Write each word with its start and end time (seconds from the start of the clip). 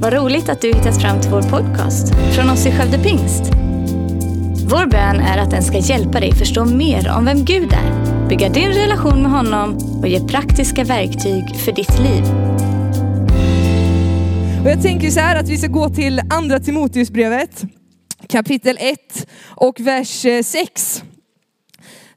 Vad 0.00 0.12
roligt 0.12 0.48
att 0.48 0.60
du 0.60 0.68
hittat 0.68 1.02
fram 1.02 1.20
till 1.20 1.30
vår 1.30 1.42
podcast 1.42 2.14
från 2.34 2.50
oss 2.50 2.66
i 2.66 2.72
Skövde 2.72 2.98
Pingst. 2.98 3.42
Vår 4.70 4.86
bön 4.86 5.20
är 5.20 5.38
att 5.38 5.50
den 5.50 5.62
ska 5.62 5.78
hjälpa 5.78 6.20
dig 6.20 6.32
förstå 6.32 6.64
mer 6.64 7.10
om 7.16 7.24
vem 7.24 7.44
Gud 7.44 7.72
är, 7.72 8.28
bygga 8.28 8.48
din 8.48 8.68
relation 8.68 9.22
med 9.22 9.30
honom 9.30 9.78
och 10.00 10.08
ge 10.08 10.20
praktiska 10.20 10.84
verktyg 10.84 11.56
för 11.56 11.72
ditt 11.72 11.98
liv. 11.98 12.24
Och 14.64 14.70
jag 14.70 14.82
tänker 14.82 15.10
så 15.10 15.20
här 15.20 15.40
att 15.40 15.48
vi 15.48 15.56
ska 15.56 15.66
gå 15.66 15.88
till 15.88 16.20
andra 16.30 16.60
Timoteusbrevet 16.60 17.64
kapitel 18.28 18.76
1 18.80 18.98
och 19.46 19.80
vers 19.80 20.24
eh, 20.24 20.42
6. 20.42 21.02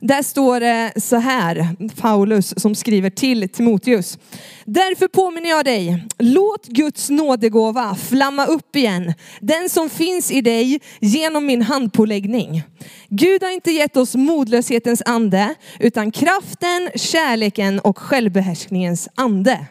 Där 0.01 0.23
står 0.23 0.59
det 0.59 0.93
så 0.95 1.15
här, 1.15 1.75
Paulus 2.01 2.53
som 2.57 2.75
skriver 2.75 3.09
till 3.09 3.49
Timoteus. 3.49 4.17
Därför 4.65 5.07
påminner 5.07 5.49
jag 5.49 5.65
dig, 5.65 6.07
låt 6.17 6.67
Guds 6.67 7.09
nådegåva 7.09 7.95
flamma 7.95 8.45
upp 8.45 8.75
igen, 8.75 9.13
den 9.39 9.69
som 9.69 9.89
finns 9.89 10.31
i 10.31 10.41
dig 10.41 10.81
genom 10.99 11.45
min 11.45 11.61
handpåläggning. 11.61 12.63
Gud 13.09 13.43
har 13.43 13.49
inte 13.49 13.71
gett 13.71 13.97
oss 13.97 14.15
modlöshetens 14.15 15.01
ande, 15.05 15.55
utan 15.79 16.11
kraften, 16.11 16.89
kärleken 16.95 17.79
och 17.79 17.97
självbehärskningens 17.97 19.09
ande. 19.15 19.65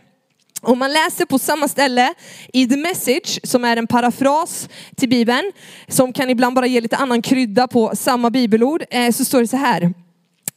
Om 0.63 0.79
man 0.79 0.93
läser 0.93 1.25
på 1.25 1.39
samma 1.39 1.69
ställe 1.69 2.15
i 2.53 2.67
The 2.67 2.77
Message, 2.77 3.41
som 3.43 3.65
är 3.65 3.77
en 3.77 3.87
parafras 3.87 4.69
till 4.97 5.09
Bibeln, 5.09 5.53
som 5.89 6.13
kan 6.13 6.31
ibland 6.31 6.57
bara 6.57 6.67
ge 6.67 6.81
lite 6.81 6.97
annan 6.97 7.23
krydda 7.23 7.69
på 7.69 7.93
samma 7.95 8.31
bibelord, 8.31 8.85
eh, 8.91 9.11
så 9.11 9.25
står 9.25 9.41
det 9.41 9.49
så 9.49 9.57
här. 9.57 9.93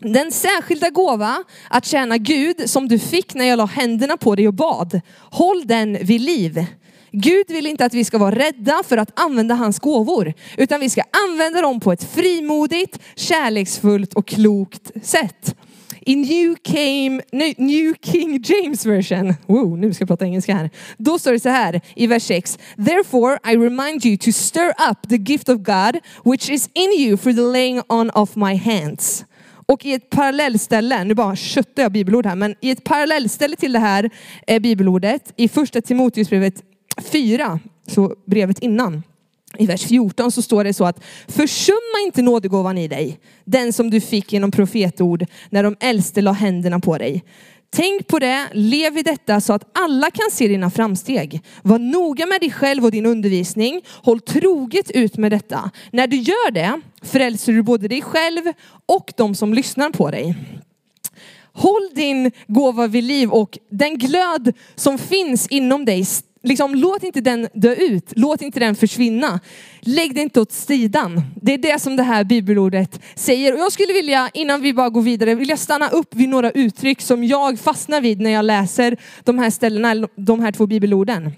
Den 0.03 0.31
särskilda 0.31 0.89
gåva 0.89 1.43
att 1.69 1.85
tjäna 1.85 2.17
Gud 2.17 2.69
som 2.69 2.87
du 2.87 2.99
fick 2.99 3.33
när 3.33 3.45
jag 3.45 3.57
la 3.57 3.65
händerna 3.65 4.17
på 4.17 4.35
dig 4.35 4.47
och 4.47 4.53
bad, 4.53 5.01
håll 5.31 5.61
den 5.65 5.97
vid 6.01 6.21
liv. 6.21 6.65
Gud 7.11 7.45
vill 7.47 7.67
inte 7.67 7.85
att 7.85 7.93
vi 7.93 8.05
ska 8.05 8.17
vara 8.17 8.35
rädda 8.35 8.83
för 8.87 8.97
att 8.97 9.19
använda 9.19 9.55
hans 9.55 9.79
gåvor, 9.79 10.33
utan 10.57 10.79
vi 10.79 10.89
ska 10.89 11.01
använda 11.29 11.61
dem 11.61 11.79
på 11.79 11.91
ett 11.91 12.03
frimodigt, 12.03 12.99
kärleksfullt 13.15 14.13
och 14.13 14.27
klokt 14.27 14.91
sätt. 15.03 15.55
I 16.05 16.15
New, 16.15 16.55
came, 16.55 17.21
New 17.57 17.93
King 18.01 18.43
James 18.43 18.85
version, 18.85 19.33
wow, 19.45 19.77
nu 19.77 19.93
ska 19.93 20.01
jag 20.01 20.07
prata 20.07 20.25
engelska 20.25 20.55
här. 20.55 20.69
Då 20.97 21.19
står 21.19 21.31
det 21.31 21.39
så 21.39 21.49
här 21.49 21.81
i 21.95 22.07
vers 22.07 22.23
6. 22.23 22.59
Therefore 22.85 23.39
I 23.53 23.55
remind 23.55 24.05
you 24.05 24.17
to 24.17 24.31
stir 24.31 24.69
up 24.89 25.09
the 25.09 25.31
gift 25.31 25.49
of 25.49 25.57
God 25.57 25.99
which 26.25 26.49
is 26.49 26.69
in 26.73 26.91
you 26.99 27.17
for 27.17 27.33
the 27.33 27.41
laying 27.41 27.81
on 27.89 28.09
of 28.09 28.35
my 28.35 28.55
hands. 28.55 29.25
Och 29.65 29.85
i 29.85 29.93
ett 29.93 30.09
parallellställe, 30.09 31.03
nu 31.03 31.13
bara 31.13 31.35
köttar 31.35 31.83
jag 31.83 31.91
bibelord 31.91 32.25
här, 32.25 32.35
men 32.35 32.55
i 32.61 32.71
ett 32.71 32.83
parallellställe 32.83 33.55
till 33.55 33.73
det 33.73 33.79
här 33.79 34.09
eh, 34.47 34.59
bibelordet, 34.59 35.33
i 35.35 35.47
första 35.47 35.81
Timoteusbrevet 35.81 36.63
4, 37.01 37.59
så 37.87 38.15
brevet 38.25 38.59
innan, 38.59 39.03
i 39.57 39.65
vers 39.65 39.85
14 39.85 40.31
så 40.31 40.41
står 40.41 40.63
det 40.63 40.73
så 40.73 40.85
att 40.85 41.03
försumma 41.27 41.99
inte 42.05 42.21
nådegåvan 42.21 42.77
i 42.77 42.87
dig, 42.87 43.19
den 43.45 43.73
som 43.73 43.89
du 43.89 44.01
fick 44.01 44.33
genom 44.33 44.51
profetord 44.51 45.25
när 45.49 45.63
de 45.63 45.75
äldste 45.79 46.21
la 46.21 46.31
händerna 46.31 46.79
på 46.79 46.97
dig. 46.97 47.23
Tänk 47.75 48.07
på 48.07 48.19
det, 48.19 48.49
lev 48.53 48.97
i 48.97 49.01
detta 49.01 49.41
så 49.41 49.53
att 49.53 49.69
alla 49.73 50.11
kan 50.11 50.31
se 50.31 50.47
dina 50.47 50.69
framsteg. 50.69 51.41
Var 51.61 51.79
noga 51.79 52.25
med 52.25 52.41
dig 52.41 52.51
själv 52.51 52.85
och 52.85 52.91
din 52.91 53.05
undervisning. 53.05 53.81
Håll 54.03 54.19
troget 54.19 54.91
ut 54.91 55.17
med 55.17 55.31
detta. 55.31 55.71
När 55.91 56.07
du 56.07 56.17
gör 56.17 56.51
det 56.51 56.81
frälser 57.01 57.53
du 57.53 57.63
både 57.63 57.87
dig 57.87 58.01
själv 58.01 58.41
och 58.85 59.13
de 59.17 59.35
som 59.35 59.53
lyssnar 59.53 59.89
på 59.89 60.11
dig. 60.11 60.35
Håll 61.53 61.89
din 61.95 62.31
gåva 62.47 62.87
vid 62.87 63.03
liv 63.03 63.29
och 63.29 63.59
den 63.69 63.97
glöd 63.97 64.53
som 64.75 64.97
finns 64.97 65.47
inom 65.47 65.85
dig 65.85 66.05
liksom, 66.43 66.75
låt 66.75 67.03
inte 67.03 67.21
den 67.21 67.47
dö 67.53 67.75
ut, 67.75 68.13
låt 68.15 68.41
inte 68.41 68.59
den 68.59 68.75
försvinna. 68.75 69.39
Lägg 69.81 70.15
det 70.15 70.21
inte 70.21 70.41
åt 70.41 70.51
sidan. 70.51 71.21
Det 71.41 71.53
är 71.53 71.57
det 71.57 71.81
som 71.81 71.95
det 71.95 72.03
här 72.03 72.23
bibelordet 72.23 72.99
säger. 73.15 73.53
Och 73.53 73.59
jag 73.59 73.71
skulle 73.71 73.93
vilja, 73.93 74.29
innan 74.33 74.61
vi 74.61 74.73
bara 74.73 74.89
går 74.89 75.01
vidare, 75.01 75.35
vilja 75.35 75.57
stanna 75.57 75.89
upp 75.89 76.15
vid 76.15 76.29
några 76.29 76.51
uttryck 76.51 77.01
som 77.01 77.23
jag 77.23 77.59
fastnar 77.59 78.01
vid 78.01 78.21
när 78.21 78.29
jag 78.29 78.45
läser 78.45 78.97
de 79.23 79.39
här 79.39 79.49
ställena, 79.49 80.07
de 80.15 80.39
här 80.39 80.51
två 80.51 80.67
bibelorden. 80.67 81.31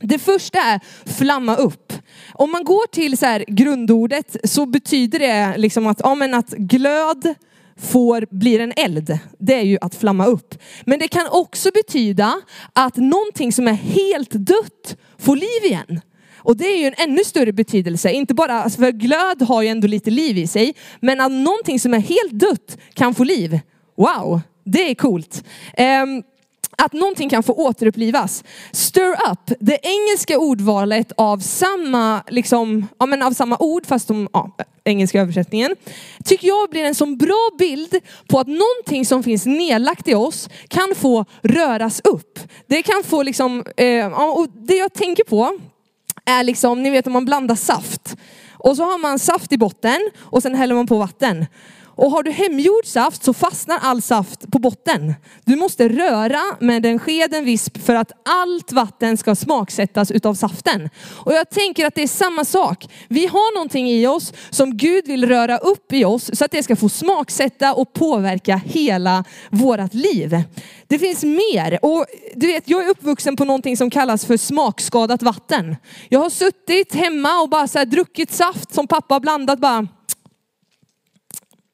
Det 0.00 0.18
första 0.18 0.58
är 0.58 0.80
flamma 1.18 1.56
upp. 1.56 1.92
Om 2.32 2.50
man 2.50 2.64
går 2.64 2.86
till 2.86 3.18
så 3.18 3.26
här 3.26 3.44
grundordet 3.48 4.36
så 4.44 4.66
betyder 4.66 5.18
det 5.18 5.56
liksom 5.56 5.86
att, 5.86 6.00
ja, 6.04 6.14
men 6.14 6.34
att 6.34 6.50
glöd, 6.50 7.34
får, 7.78 8.26
blir 8.30 8.60
en 8.60 8.72
eld, 8.76 9.18
det 9.38 9.54
är 9.54 9.62
ju 9.62 9.78
att 9.80 9.94
flamma 9.94 10.26
upp. 10.26 10.54
Men 10.84 10.98
det 10.98 11.08
kan 11.08 11.28
också 11.30 11.70
betyda 11.74 12.40
att 12.72 12.96
någonting 12.96 13.52
som 13.52 13.68
är 13.68 13.72
helt 13.72 14.30
dött 14.30 14.96
får 15.18 15.36
liv 15.36 15.64
igen. 15.64 16.00
Och 16.36 16.56
det 16.56 16.64
är 16.64 16.78
ju 16.78 16.86
en 16.86 16.94
ännu 17.10 17.24
större 17.24 17.52
betydelse, 17.52 18.10
inte 18.10 18.34
bara, 18.34 18.62
alltså, 18.62 18.80
för 18.80 18.92
glöd 18.92 19.42
har 19.42 19.62
ju 19.62 19.68
ändå 19.68 19.86
lite 19.86 20.10
liv 20.10 20.38
i 20.38 20.46
sig, 20.46 20.74
men 21.00 21.20
att 21.20 21.32
någonting 21.32 21.80
som 21.80 21.94
är 21.94 21.98
helt 21.98 22.32
dött 22.32 22.78
kan 22.94 23.14
få 23.14 23.24
liv. 23.24 23.60
Wow, 23.96 24.40
det 24.64 24.90
är 24.90 24.94
coolt. 24.94 25.44
Um, 25.78 26.22
att 26.82 26.92
någonting 26.92 27.28
kan 27.28 27.42
få 27.42 27.52
återupplivas. 27.52 28.44
Stir 28.72 29.16
up, 29.30 29.58
det 29.60 29.78
engelska 29.82 30.38
ordvalet 30.38 31.12
av 31.16 31.38
samma, 31.38 32.22
liksom, 32.28 32.88
ja, 32.98 33.06
men 33.06 33.22
av 33.22 33.32
samma 33.32 33.56
ord, 33.60 33.86
fast 33.86 34.08
de, 34.08 34.28
ja, 34.32 34.56
engelska 34.84 35.20
översättningen, 35.20 35.76
tycker 36.24 36.48
jag 36.48 36.70
blir 36.70 36.84
en 36.84 36.94
sån 36.94 37.16
bra 37.16 37.50
bild 37.58 37.94
på 38.28 38.40
att 38.40 38.46
någonting 38.46 39.06
som 39.06 39.22
finns 39.22 39.46
nedlagt 39.46 40.08
i 40.08 40.14
oss 40.14 40.48
kan 40.68 40.94
få 40.96 41.24
röras 41.42 42.00
upp. 42.04 42.38
Det 42.66 42.82
kan 42.82 43.02
få 43.04 43.22
liksom, 43.22 43.64
eh, 43.76 44.06
och 44.06 44.48
det 44.50 44.76
jag 44.76 44.92
tänker 44.92 45.24
på 45.24 45.58
är 46.24 46.44
liksom, 46.44 46.82
ni 46.82 46.90
vet 46.90 47.06
om 47.06 47.12
man 47.12 47.24
blandar 47.24 47.54
saft. 47.54 48.16
Och 48.52 48.76
så 48.76 48.82
har 48.82 48.98
man 48.98 49.18
saft 49.18 49.52
i 49.52 49.58
botten 49.58 50.10
och 50.18 50.42
sen 50.42 50.54
häller 50.54 50.74
man 50.74 50.86
på 50.86 50.98
vatten. 50.98 51.46
Och 51.98 52.10
har 52.10 52.22
du 52.22 52.30
hemgjord 52.30 52.86
saft 52.86 53.24
så 53.24 53.32
fastnar 53.32 53.78
all 53.82 54.02
saft 54.02 54.50
på 54.52 54.58
botten. 54.58 55.14
Du 55.44 55.56
måste 55.56 55.88
röra 55.88 56.40
med 56.60 56.86
en 56.86 56.98
sked, 56.98 57.34
en 57.34 57.44
visp 57.44 57.78
för 57.78 57.94
att 57.94 58.12
allt 58.24 58.72
vatten 58.72 59.16
ska 59.16 59.34
smaksättas 59.34 60.10
utav 60.10 60.34
saften. 60.34 60.90
Och 61.24 61.32
jag 61.32 61.50
tänker 61.50 61.86
att 61.86 61.94
det 61.94 62.02
är 62.02 62.08
samma 62.08 62.44
sak. 62.44 62.86
Vi 63.08 63.26
har 63.26 63.54
någonting 63.54 63.90
i 63.90 64.06
oss 64.06 64.32
som 64.50 64.76
Gud 64.76 65.06
vill 65.06 65.28
röra 65.28 65.58
upp 65.58 65.92
i 65.92 66.04
oss 66.04 66.30
så 66.32 66.44
att 66.44 66.50
det 66.50 66.62
ska 66.62 66.76
få 66.76 66.88
smaksätta 66.88 67.74
och 67.74 67.92
påverka 67.92 68.60
hela 68.64 69.24
vårat 69.50 69.94
liv. 69.94 70.42
Det 70.86 70.98
finns 70.98 71.24
mer. 71.24 71.78
Och 71.82 72.06
du 72.34 72.46
vet, 72.46 72.68
jag 72.68 72.84
är 72.84 72.88
uppvuxen 72.88 73.36
på 73.36 73.44
någonting 73.44 73.76
som 73.76 73.90
kallas 73.90 74.24
för 74.24 74.36
smakskadat 74.36 75.22
vatten. 75.22 75.76
Jag 76.08 76.20
har 76.20 76.30
suttit 76.30 76.94
hemma 76.94 77.40
och 77.40 77.48
bara 77.48 77.68
så 77.68 77.78
här 77.78 77.86
druckit 77.86 78.32
saft 78.32 78.74
som 78.74 78.86
pappa 78.86 79.14
har 79.14 79.20
blandat 79.20 79.58
bara 79.58 79.88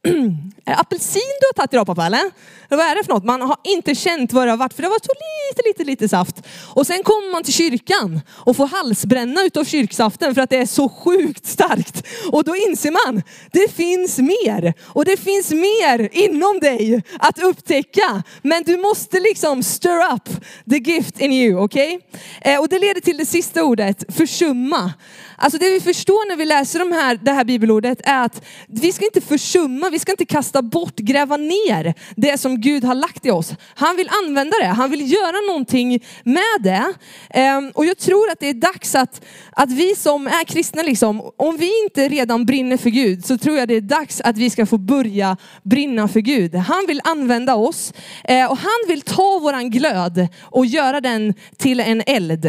är 0.65 0.71
det 0.71 0.77
apelsin 0.77 1.23
du 1.41 1.47
har 1.47 1.53
tagit 1.53 1.73
idag 1.73 1.87
pappa 1.87 2.07
eller? 2.07 2.31
Vad 2.69 2.81
är 2.81 2.95
det 2.95 3.05
för 3.05 3.13
något? 3.13 3.25
Man 3.25 3.41
har 3.41 3.57
inte 3.65 3.95
känt 3.95 4.33
vad 4.33 4.47
det 4.47 4.51
har 4.51 4.57
varit 4.57 4.73
för 4.73 4.83
det 4.83 4.89
var 4.89 4.99
så 5.03 5.13
lite, 5.53 5.69
lite, 5.69 5.85
lite 5.91 6.09
saft. 6.09 6.43
Och 6.75 6.87
sen 6.87 7.03
kommer 7.03 7.33
man 7.33 7.43
till 7.43 7.53
kyrkan 7.53 8.21
och 8.31 8.57
får 8.57 8.67
halsbränna 8.67 9.43
utav 9.43 9.65
kyrksaften 9.65 10.35
för 10.35 10.43
att 10.43 10.51
det 10.51 10.57
är 10.57 10.67
så 10.67 10.89
sjukt 10.89 11.47
starkt. 11.47 12.03
Och 12.33 12.45
då 12.45 12.57
inser 12.57 12.91
man, 12.91 13.23
det 13.53 13.73
finns 13.73 14.19
mer. 14.19 14.75
Och 14.83 15.05
det 15.05 15.17
finns 15.17 15.51
mer 15.51 16.09
inom 16.13 16.61
dig 16.61 17.03
att 17.19 17.39
upptäcka. 17.39 18.23
Men 18.43 18.63
du 18.63 18.77
måste 18.77 19.21
liksom 19.21 19.63
stir 19.63 20.13
up 20.15 20.29
the 20.71 20.79
gift 20.79 21.21
in 21.21 21.33
you, 21.33 21.65
okej? 21.65 22.01
Okay? 22.41 22.57
Och 22.57 22.69
det 22.69 22.79
leder 22.79 23.01
till 23.01 23.17
det 23.17 23.27
sista 23.27 23.65
ordet, 23.65 24.17
försumma. 24.17 24.93
Alltså 25.37 25.59
det 25.59 25.71
vi 25.71 25.81
förstår 25.81 26.29
när 26.29 26.37
vi 26.37 26.45
läser 26.45 26.79
de 26.79 26.93
här, 26.93 27.19
det 27.23 27.33
här 27.33 27.45
bibelordet 27.45 28.01
är 28.05 28.25
att 28.25 28.43
vi 28.67 28.93
ska 28.93 29.05
inte 29.05 29.21
försumma, 29.21 29.91
vi 29.95 29.99
ska 29.99 30.13
inte 30.13 30.25
kasta 30.25 30.63
bort, 30.63 30.97
gräva 30.97 31.37
ner 31.37 31.95
det 32.17 32.39
som 32.39 32.61
Gud 32.61 32.85
har 32.85 32.95
lagt 32.95 33.27
i 33.27 33.31
oss. 33.31 33.53
Han 33.75 33.97
vill 33.97 34.09
använda 34.25 34.57
det, 34.59 34.67
han 34.67 34.91
vill 34.91 35.13
göra 35.13 35.47
någonting 35.49 36.05
med 36.25 36.61
det. 36.61 36.93
Ehm, 37.31 37.71
och 37.75 37.87
jag 37.87 37.99
tror 37.99 38.31
att 38.31 38.41
det 38.41 38.49
är 38.49 38.55
dags 38.55 38.95
att, 38.95 39.25
att 39.53 39.73
vi 39.73 39.95
som 39.97 40.27
är 40.27 40.45
kristna, 40.45 40.83
liksom, 40.83 41.31
om 41.37 41.57
vi 41.57 41.83
inte 41.85 42.09
redan 42.09 42.47
brinner 42.47 42.77
för 42.77 42.91
Gud 42.91 43.25
så 43.25 43.39
tror 43.39 43.57
jag 43.57 43.69
det 43.69 43.75
är 43.75 43.81
dags 43.81 44.21
att 44.21 44.39
vi 44.39 44.51
ska 44.51 44.67
få 44.67 44.79
börja 44.79 45.37
brinna 45.63 46.09
för 46.09 46.21
Gud. 46.21 46.55
Han 46.55 46.85
vill 46.87 47.01
använda 47.05 47.55
oss 47.55 47.93
eh, 48.25 48.51
och 48.51 48.59
han 48.59 48.81
vill 48.89 49.01
ta 49.01 49.39
våran 49.39 49.71
glöd 49.71 50.29
och 50.43 50.67
göra 50.67 51.01
den 51.01 51.35
till 51.57 51.81
en 51.81 52.03
eld. 52.07 52.45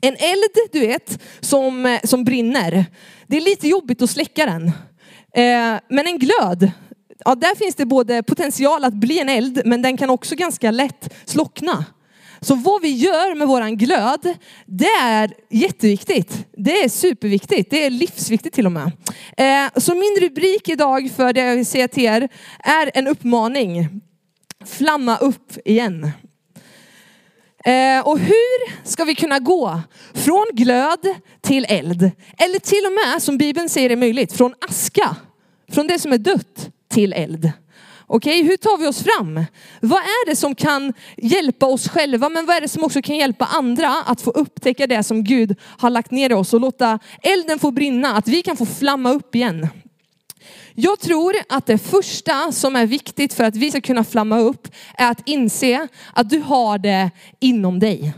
En 0.00 0.16
eld, 0.18 0.56
du 0.72 0.80
vet, 0.80 1.22
som, 1.40 1.86
eh, 1.86 2.00
som 2.04 2.24
brinner. 2.24 2.86
Det 3.26 3.36
är 3.36 3.40
lite 3.40 3.68
jobbigt 3.68 4.02
att 4.02 4.10
släcka 4.10 4.46
den. 4.46 4.72
Eh, 5.36 5.80
men 5.88 6.06
en 6.06 6.18
glöd, 6.18 6.70
ja, 7.24 7.34
där 7.34 7.54
finns 7.54 7.74
det 7.74 7.86
både 7.86 8.22
potential 8.22 8.84
att 8.84 8.94
bli 8.94 9.20
en 9.20 9.28
eld, 9.28 9.62
men 9.64 9.82
den 9.82 9.96
kan 9.96 10.10
också 10.10 10.34
ganska 10.34 10.70
lätt 10.70 11.14
slockna. 11.24 11.84
Så 12.40 12.54
vad 12.54 12.82
vi 12.82 12.88
gör 12.88 13.34
med 13.34 13.48
våran 13.48 13.76
glöd, 13.76 14.34
det 14.66 14.90
är 15.02 15.32
jätteviktigt. 15.50 16.46
Det 16.56 16.82
är 16.82 16.88
superviktigt. 16.88 17.70
Det 17.70 17.84
är 17.84 17.90
livsviktigt 17.90 18.54
till 18.54 18.66
och 18.66 18.72
med. 18.72 18.92
Eh, 19.36 19.80
så 19.80 19.94
min 19.94 20.16
rubrik 20.20 20.68
idag 20.68 21.10
för 21.16 21.32
det 21.32 21.40
jag 21.40 21.56
vill 21.56 21.66
säga 21.66 21.88
till 21.88 22.04
er 22.04 22.28
är 22.58 22.90
en 22.94 23.06
uppmaning. 23.06 24.00
Flamma 24.64 25.16
upp 25.16 25.52
igen. 25.64 26.10
Eh, 27.66 28.00
och 28.06 28.18
hur 28.18 28.86
ska 28.88 29.04
vi 29.04 29.14
kunna 29.14 29.38
gå 29.38 29.80
från 30.14 30.46
glöd 30.52 31.14
till 31.40 31.66
eld? 31.68 32.10
Eller 32.38 32.58
till 32.58 32.86
och 32.86 32.92
med, 32.92 33.22
som 33.22 33.38
Bibeln 33.38 33.68
säger 33.68 33.90
är 33.90 33.96
möjligt, 33.96 34.32
från 34.32 34.54
aska, 34.68 35.16
från 35.72 35.86
det 35.86 35.98
som 35.98 36.12
är 36.12 36.18
dött 36.18 36.70
till 36.90 37.12
eld. 37.12 37.50
Okej, 38.06 38.42
hur 38.42 38.56
tar 38.56 38.78
vi 38.78 38.86
oss 38.86 39.02
fram? 39.02 39.44
Vad 39.80 39.98
är 39.98 40.26
det 40.26 40.36
som 40.36 40.54
kan 40.54 40.92
hjälpa 41.16 41.66
oss 41.66 41.88
själva, 41.88 42.28
men 42.28 42.46
vad 42.46 42.56
är 42.56 42.60
det 42.60 42.68
som 42.68 42.84
också 42.84 43.02
kan 43.02 43.16
hjälpa 43.16 43.44
andra 43.44 44.02
att 44.06 44.20
få 44.20 44.30
upptäcka 44.30 44.86
det 44.86 45.02
som 45.02 45.24
Gud 45.24 45.56
har 45.78 45.90
lagt 45.90 46.10
ner 46.10 46.30
i 46.30 46.34
oss 46.34 46.54
och 46.54 46.60
låta 46.60 46.98
elden 47.22 47.58
få 47.58 47.70
brinna, 47.70 48.16
att 48.16 48.28
vi 48.28 48.42
kan 48.42 48.56
få 48.56 48.66
flamma 48.66 49.12
upp 49.12 49.34
igen. 49.34 49.68
Jag 50.78 51.00
tror 51.00 51.34
att 51.48 51.66
det 51.66 51.78
första 51.78 52.52
som 52.52 52.76
är 52.76 52.86
viktigt 52.86 53.34
för 53.34 53.44
att 53.44 53.56
vi 53.56 53.70
ska 53.70 53.80
kunna 53.80 54.04
flamma 54.04 54.38
upp 54.38 54.68
är 54.98 55.10
att 55.10 55.28
inse 55.28 55.88
att 56.14 56.30
du 56.30 56.40
har 56.40 56.78
det 56.78 57.10
inom 57.40 57.78
dig. 57.78 58.12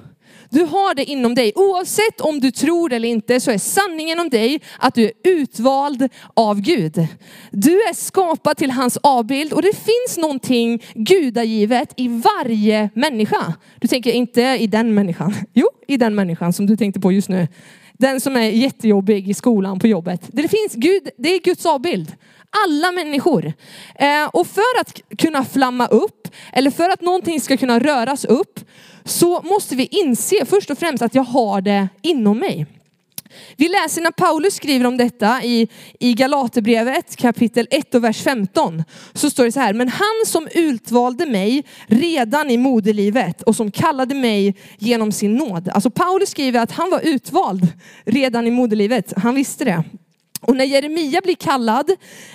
Du 0.51 0.61
har 0.61 0.95
det 0.95 1.05
inom 1.05 1.35
dig. 1.35 1.53
Oavsett 1.55 2.21
om 2.21 2.41
du 2.41 2.51
tror 2.51 2.93
eller 2.93 3.09
inte 3.09 3.41
så 3.41 3.51
är 3.51 3.59
sanningen 3.59 4.21
om 4.21 4.29
dig 4.29 4.61
att 4.79 4.95
du 4.95 5.05
är 5.05 5.13
utvald 5.25 6.09
av 6.35 6.61
Gud. 6.61 7.07
Du 7.51 7.73
är 7.73 7.95
skapad 7.95 8.57
till 8.57 8.71
hans 8.71 8.97
avbild 8.97 9.53
och 9.53 9.63
det 9.63 9.77
finns 9.77 10.19
någonting 10.19 10.83
gudagivet 10.95 11.93
i 11.97 12.09
varje 12.09 12.91
människa. 12.95 13.55
Du 13.81 13.89
tänker 13.89 14.13
inte 14.13 14.43
i 14.43 14.67
den 14.67 14.95
människan. 14.95 15.35
Jo, 15.55 15.69
i 15.89 15.97
den 15.97 16.15
människan 16.15 16.53
som 16.53 16.67
du 16.67 16.77
tänkte 16.77 17.01
på 17.01 17.13
just 17.13 17.29
nu. 17.29 17.49
Den 17.93 18.21
som 18.21 18.37
är 18.37 18.51
jättejobbig 18.51 19.29
i 19.29 19.35
skolan, 19.35 19.79
på 19.79 19.87
jobbet. 19.87 20.23
Det 20.27 20.49
finns 20.49 20.75
Gud, 20.75 21.09
det 21.19 21.35
är 21.35 21.41
Guds 21.41 21.67
avbild. 21.67 22.13
Alla 22.67 22.93
människor. 22.93 23.53
Eh, 23.95 24.27
och 24.33 24.47
för 24.47 24.81
att 24.81 25.01
kunna 25.19 25.45
flamma 25.45 25.87
upp, 25.87 26.29
eller 26.53 26.71
för 26.71 26.89
att 26.89 27.01
någonting 27.01 27.41
ska 27.41 27.57
kunna 27.57 27.79
röras 27.79 28.25
upp, 28.25 28.61
så 29.05 29.43
måste 29.43 29.77
vi 29.77 29.87
inse 29.87 30.45
först 30.47 30.71
och 30.71 30.79
främst 30.79 31.03
att 31.03 31.15
jag 31.15 31.23
har 31.23 31.61
det 31.61 31.89
inom 32.03 32.39
mig. 32.39 32.67
Vi 33.57 33.69
läser 33.69 34.03
när 34.03 34.11
Paulus 34.11 34.55
skriver 34.55 34.87
om 34.87 34.97
detta 34.97 35.43
i, 35.43 35.69
i 36.01 36.15
Galaterbrevet 36.15 37.17
kapitel 37.17 37.69
1 37.71 37.95
och 37.95 38.05
vers 38.05 38.23
15. 38.23 38.85
Så 39.13 39.31
står 39.31 39.45
det 39.45 39.53
så 39.53 39.61
här, 39.61 39.73
men 39.73 39.89
han 39.89 40.27
som 40.27 40.49
utvalde 40.55 41.27
mig 41.27 41.65
redan 41.87 42.51
i 42.51 42.57
moderlivet 42.57 43.43
och 43.43 43.57
som 43.57 43.71
kallade 43.71 44.15
mig 44.15 44.57
genom 44.79 45.13
sin 45.13 45.35
nåd. 45.35 45.69
Alltså 45.69 45.91
Paulus 45.91 46.31
skriver 46.31 46.61
att 46.61 46.73
han 46.73 46.91
var 46.91 47.01
utvald 47.01 47.69
redan 48.05 48.47
i 48.47 48.51
moderlivet, 48.51 49.13
han 49.17 49.35
visste 49.35 49.65
det. 49.65 49.85
Och 50.41 50.57
när 50.57 50.65
Jeremia 50.65 51.21
blir 51.21 51.35
kallad, 51.35 51.91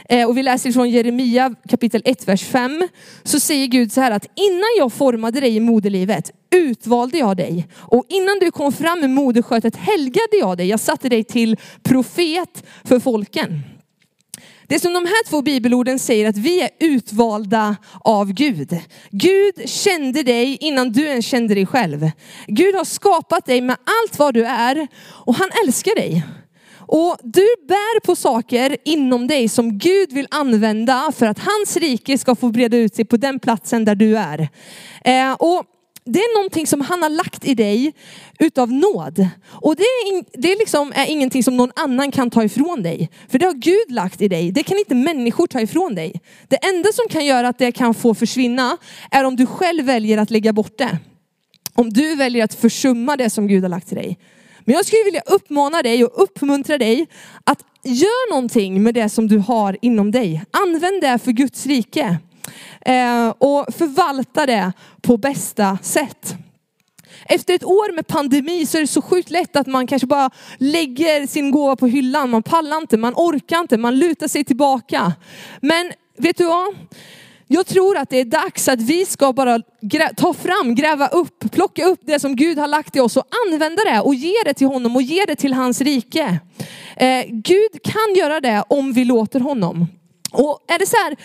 eh, 0.10 0.28
och 0.28 0.38
vi 0.38 0.44
läser 0.44 0.72
från 0.72 0.90
Jeremia 0.90 1.56
kapitel 1.70 2.02
1, 2.06 2.28
vers 2.28 2.44
5, 2.44 2.88
så 3.24 3.40
säger 3.40 3.68
Gud 3.68 3.92
så 3.92 4.02
här 4.02 4.12
att 4.12 4.26
innan 4.36 4.70
jag 4.78 4.94
formade 4.94 5.40
dig 5.40 5.56
i 5.56 5.60
moderlivet 5.60 6.32
utvalde 6.56 7.18
jag 7.18 7.38
dig. 7.38 7.68
Och 7.76 8.06
innan 8.10 8.40
du 8.40 8.52
kom 8.52 8.74
fram 8.74 9.00
med 9.00 9.10
moderskötet 9.10 9.76
helgade 9.76 10.38
jag 10.40 10.58
dig. 10.58 10.68
Jag 10.68 10.80
satte 10.80 11.10
dig 11.10 11.24
till 11.24 11.58
profet 11.84 12.64
för 12.84 13.00
folken. 13.00 13.62
Det 14.68 14.80
som 14.80 14.94
de 14.94 15.06
här 15.06 15.30
två 15.30 15.42
bibelorden 15.42 16.00
säger 16.00 16.30
att 16.30 16.38
vi 16.38 16.62
är 16.62 16.70
utvalda 16.80 17.76
av 18.02 18.34
Gud. 18.34 18.80
Gud 19.12 19.70
kände 19.70 20.24
dig 20.24 20.58
innan 20.62 20.92
du 20.92 21.06
ens 21.06 21.26
kände 21.26 21.54
dig 21.56 21.66
själv. 21.66 22.12
Gud 22.48 22.76
har 22.76 22.86
skapat 22.86 23.46
dig 23.46 23.62
med 23.62 23.78
allt 23.84 24.20
vad 24.20 24.34
du 24.34 24.46
är 24.46 24.88
och 25.04 25.36
han 25.36 25.50
älskar 25.66 25.96
dig. 25.96 26.24
Och 26.88 27.18
du 27.24 27.48
bär 27.68 28.00
på 28.00 28.16
saker 28.16 28.78
inom 28.86 29.28
dig 29.28 29.50
som 29.50 29.78
Gud 29.78 30.14
vill 30.14 30.28
använda 30.32 31.12
för 31.16 31.26
att 31.26 31.40
hans 31.40 31.78
rike 31.78 32.18
ska 32.18 32.36
få 32.36 32.50
breda 32.50 32.78
ut 32.78 32.96
sig 32.96 33.06
på 33.06 33.18
den 33.18 33.40
platsen 33.40 33.86
där 33.86 33.96
du 33.96 34.18
är. 34.18 34.50
Eh, 35.06 35.34
och 35.34 35.64
det 36.06 36.20
är 36.20 36.38
någonting 36.38 36.68
som 36.68 36.82
han 36.82 37.02
har 37.02 37.10
lagt 37.10 37.46
i 37.46 37.56
dig 37.56 37.94
utav 38.40 38.72
nåd. 38.72 39.28
Och 39.46 39.76
det, 39.76 39.84
är, 39.84 40.42
det 40.42 40.56
liksom, 40.56 40.94
är 40.96 41.06
ingenting 41.06 41.44
som 41.44 41.58
någon 41.58 41.72
annan 41.76 42.12
kan 42.12 42.30
ta 42.30 42.44
ifrån 42.44 42.84
dig. 42.84 43.10
För 43.30 43.40
det 43.40 43.46
har 43.46 43.54
Gud 43.54 43.92
lagt 43.92 44.22
i 44.22 44.28
dig. 44.28 44.52
Det 44.52 44.64
kan 44.64 44.78
inte 44.78 44.96
människor 44.96 45.48
ta 45.48 45.62
ifrån 45.62 45.96
dig. 45.96 46.22
Det 46.48 46.56
enda 46.56 46.92
som 46.92 47.06
kan 47.10 47.26
göra 47.26 47.48
att 47.48 47.58
det 47.58 47.72
kan 47.72 47.94
få 47.94 48.16
försvinna 48.16 48.78
är 49.12 49.24
om 49.24 49.36
du 49.36 49.46
själv 49.46 49.86
väljer 49.86 50.18
att 50.18 50.32
lägga 50.32 50.54
bort 50.54 50.78
det. 50.78 50.98
Om 51.74 51.90
du 51.90 52.16
väljer 52.16 52.44
att 52.44 52.54
försumma 52.54 53.18
det 53.18 53.30
som 53.30 53.48
Gud 53.48 53.64
har 53.64 53.70
lagt 53.70 53.92
i 53.92 53.96
dig. 53.96 54.18
Men 54.66 54.76
jag 54.76 54.86
skulle 54.86 55.04
vilja 55.04 55.22
uppmana 55.26 55.82
dig 55.82 56.06
och 56.06 56.24
uppmuntra 56.24 56.78
dig 56.78 57.08
att 57.44 57.60
göra 57.84 58.30
någonting 58.36 58.84
med 58.84 58.94
det 58.94 59.10
som 59.10 59.28
du 59.28 59.38
har 59.38 59.78
inom 59.82 60.12
dig. 60.12 60.44
Använd 60.52 61.02
det 61.02 61.20
för 61.20 61.32
Guds 61.32 61.66
rike. 61.66 62.18
Eh, 62.82 63.30
och 63.30 63.66
förvalta 63.74 64.46
det 64.46 64.74
på 65.02 65.18
bästa 65.18 65.78
sätt. 65.82 66.36
Efter 67.26 67.54
ett 67.54 67.64
år 67.64 67.96
med 67.96 68.08
pandemi 68.08 68.66
så 68.66 68.78
är 68.78 68.82
det 68.82 68.88
så 68.88 69.02
sjukt 69.02 69.30
lätt 69.30 69.56
att 69.56 69.68
man 69.68 69.88
kanske 69.88 70.08
bara 70.08 70.30
lägger 70.58 71.28
sin 71.28 71.52
gåva 71.52 71.76
på 71.76 71.88
hyllan. 71.88 72.30
Man 72.30 72.44
pallar 72.44 72.78
inte, 72.78 72.98
man 72.98 73.14
orkar 73.14 73.60
inte, 73.60 73.78
man 73.78 74.00
lutar 74.00 74.28
sig 74.28 74.44
tillbaka. 74.44 75.14
Men 75.62 75.92
vet 76.18 76.38
du 76.38 76.46
vad? 76.46 76.76
Jag 77.54 77.66
tror 77.66 77.98
att 77.98 78.10
det 78.10 78.18
är 78.20 78.26
dags 78.26 78.68
att 78.68 78.82
vi 78.82 79.06
ska 79.06 79.34
bara 79.34 79.60
ta 80.16 80.34
fram, 80.34 80.76
gräva 80.76 81.08
upp, 81.08 81.52
plocka 81.52 81.86
upp 81.86 82.00
det 82.04 82.20
som 82.20 82.36
Gud 82.36 82.58
har 82.58 82.68
lagt 82.68 82.96
i 82.96 83.00
oss 83.00 83.18
och 83.18 83.24
använda 83.46 83.84
det 83.84 84.02
och 84.02 84.16
ge 84.16 84.34
det 84.46 84.54
till 84.54 84.68
honom 84.68 84.96
och 84.96 85.02
ge 85.02 85.26
det 85.26 85.36
till 85.36 85.54
hans 85.54 85.82
rike. 85.82 86.40
Eh, 86.96 87.26
Gud 87.28 87.84
kan 87.84 88.16
göra 88.16 88.42
det 88.42 88.64
om 88.70 88.94
vi 88.94 89.06
låter 89.06 89.40
honom. 89.40 89.88
Och 90.32 90.60
är 90.68 90.80
det 90.80 90.86
så 90.86 90.96
här, 90.98 91.16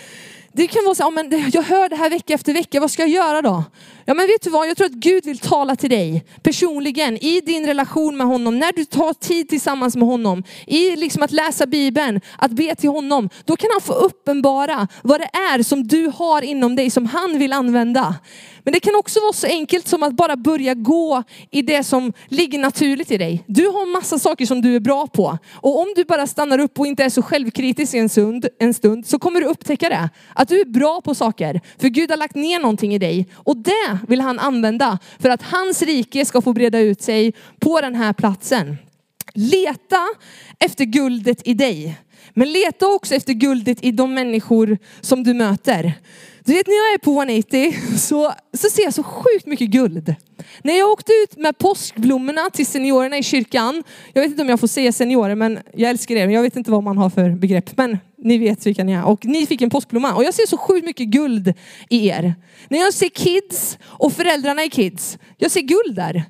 det 0.53 0.67
kan 0.67 0.85
vara 0.85 0.95
så 0.95 1.03
ja, 1.03 1.09
men 1.09 1.51
jag 1.53 1.61
hör 1.61 1.89
det 1.89 1.95
här 1.95 2.09
vecka 2.09 2.33
efter 2.33 2.53
vecka, 2.53 2.79
vad 2.79 2.91
ska 2.91 3.01
jag 3.01 3.09
göra 3.09 3.41
då? 3.41 3.63
Ja 4.05 4.13
men 4.13 4.27
vet 4.27 4.41
du 4.41 4.49
vad, 4.49 4.67
jag 4.67 4.77
tror 4.77 4.85
att 4.87 4.93
Gud 4.93 5.25
vill 5.25 5.39
tala 5.39 5.75
till 5.75 5.89
dig 5.89 6.25
personligen 6.43 7.17
i 7.17 7.41
din 7.41 7.65
relation 7.65 8.17
med 8.17 8.27
honom. 8.27 8.59
När 8.59 8.71
du 8.71 8.85
tar 8.85 9.13
tid 9.13 9.49
tillsammans 9.49 9.95
med 9.95 10.07
honom, 10.07 10.43
i 10.67 10.95
liksom 10.95 11.23
att 11.23 11.31
läsa 11.31 11.65
bibeln, 11.65 12.21
att 12.37 12.51
be 12.51 12.75
till 12.75 12.89
honom. 12.89 13.29
Då 13.45 13.55
kan 13.55 13.69
han 13.73 13.81
få 13.81 13.93
uppenbara 13.93 14.87
vad 15.01 15.19
det 15.19 15.29
är 15.33 15.63
som 15.63 15.87
du 15.87 16.11
har 16.15 16.41
inom 16.41 16.75
dig 16.75 16.89
som 16.89 17.05
han 17.05 17.39
vill 17.39 17.53
använda. 17.53 18.15
Men 18.69 18.73
det 18.73 18.79
kan 18.79 18.95
också 18.95 19.19
vara 19.19 19.33
så 19.33 19.47
enkelt 19.47 19.87
som 19.87 20.03
att 20.03 20.13
bara 20.13 20.35
börja 20.35 20.73
gå 20.73 21.23
i 21.51 21.61
det 21.61 21.83
som 21.83 22.13
ligger 22.27 22.59
naturligt 22.59 23.11
i 23.11 23.17
dig. 23.17 23.43
Du 23.47 23.67
har 23.67 23.85
massa 23.85 24.19
saker 24.19 24.45
som 24.45 24.61
du 24.61 24.75
är 24.75 24.79
bra 24.79 25.07
på. 25.07 25.37
Och 25.53 25.79
om 25.79 25.93
du 25.95 26.03
bara 26.03 26.27
stannar 26.27 26.59
upp 26.59 26.79
och 26.79 26.87
inte 26.87 27.03
är 27.03 27.09
så 27.09 27.21
självkritisk 27.21 27.93
en 27.93 28.09
stund, 28.09 28.47
en 28.59 28.73
stund 28.73 29.05
så 29.05 29.19
kommer 29.19 29.41
du 29.41 29.47
upptäcka 29.47 29.89
det. 29.89 30.09
Att 30.35 30.47
du 30.47 30.61
är 30.61 30.65
bra 30.65 31.01
på 31.01 31.15
saker. 31.15 31.61
För 31.77 31.87
Gud 31.87 32.09
har 32.09 32.17
lagt 32.17 32.35
ner 32.35 32.59
någonting 32.59 32.93
i 32.93 32.97
dig. 32.97 33.27
Och 33.33 33.57
det 33.57 33.97
vill 34.07 34.21
han 34.21 34.39
använda 34.39 34.99
för 35.19 35.29
att 35.29 35.41
hans 35.41 35.81
rike 35.81 36.25
ska 36.25 36.41
få 36.41 36.53
breda 36.53 36.79
ut 36.79 37.01
sig 37.01 37.33
på 37.59 37.81
den 37.81 37.95
här 37.95 38.13
platsen. 38.13 38.77
Leta 39.33 40.07
efter 40.59 40.85
guldet 40.85 41.47
i 41.47 41.53
dig. 41.53 41.97
Men 42.39 42.51
leta 42.51 42.87
också 42.87 43.15
efter 43.15 43.33
guldet 43.33 43.77
i 43.83 43.91
de 43.91 44.13
människor 44.13 44.77
som 45.01 45.23
du 45.23 45.33
möter. 45.33 45.93
Du 46.45 46.53
vet 46.53 46.67
när 46.67 46.73
jag 46.73 46.93
är 46.93 46.97
på 46.97 47.11
180 47.11 47.75
så, 47.97 48.33
så 48.53 48.69
ser 48.69 48.83
jag 48.83 48.93
så 48.93 49.03
sjukt 49.03 49.45
mycket 49.45 49.69
guld. 49.69 50.15
När 50.63 50.77
jag 50.77 50.89
åkte 50.89 51.11
ut 51.23 51.37
med 51.37 51.57
påskblommorna 51.57 52.49
till 52.53 52.65
seniorerna 52.65 53.17
i 53.17 53.23
kyrkan, 53.23 53.83
jag 54.13 54.21
vet 54.21 54.31
inte 54.31 54.41
om 54.41 54.49
jag 54.49 54.59
får 54.59 54.67
säga 54.67 54.91
seniorer 54.91 55.35
men 55.35 55.59
jag 55.73 55.89
älskar 55.89 56.15
er, 56.15 56.27
jag 56.27 56.41
vet 56.41 56.55
inte 56.55 56.71
vad 56.71 56.83
man 56.83 56.97
har 56.97 57.09
för 57.09 57.29
begrepp. 57.29 57.77
Men 57.77 57.97
ni 58.17 58.37
vet 58.37 58.65
vilka 58.65 58.83
ni 58.83 58.93
är. 58.93 59.05
Och 59.05 59.25
ni 59.25 59.45
fick 59.45 59.61
en 59.61 59.69
påskblomma 59.69 60.13
och 60.13 60.23
jag 60.23 60.33
ser 60.33 60.47
så 60.47 60.57
sjukt 60.57 60.85
mycket 60.85 61.07
guld 61.07 61.53
i 61.89 62.07
er. 62.07 62.35
När 62.69 62.79
jag 62.79 62.93
ser 62.93 63.09
kids 63.09 63.77
och 63.83 64.13
föräldrarna 64.13 64.63
i 64.63 64.69
kids, 64.69 65.17
jag 65.37 65.51
ser 65.51 65.61
guld 65.61 65.95
där. 65.95 66.23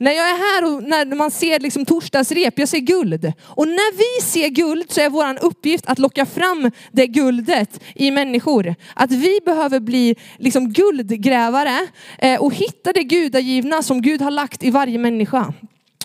När 0.00 0.12
jag 0.12 0.30
är 0.30 0.36
här 0.36 0.74
och 0.74 0.82
när 0.82 1.16
man 1.16 1.30
ser 1.30 1.60
liksom 1.60 1.84
torsdagsrep, 1.84 2.58
jag 2.58 2.68
ser 2.68 2.78
guld. 2.78 3.32
Och 3.40 3.68
när 3.68 3.96
vi 3.96 4.26
ser 4.26 4.48
guld 4.48 4.92
så 4.92 5.00
är 5.00 5.10
vår 5.10 5.44
uppgift 5.44 5.86
att 5.86 5.98
locka 5.98 6.26
fram 6.26 6.70
det 6.92 7.06
guldet 7.06 7.80
i 7.94 8.10
människor. 8.10 8.74
Att 8.94 9.12
vi 9.12 9.40
behöver 9.44 9.80
bli 9.80 10.16
liksom 10.38 10.72
guldgrävare 10.72 11.86
eh, 12.18 12.40
och 12.40 12.54
hitta 12.54 12.92
det 12.92 13.02
gudagivna 13.02 13.82
som 13.82 14.02
Gud 14.02 14.22
har 14.22 14.30
lagt 14.30 14.62
i 14.62 14.70
varje 14.70 14.98
människa. 14.98 15.52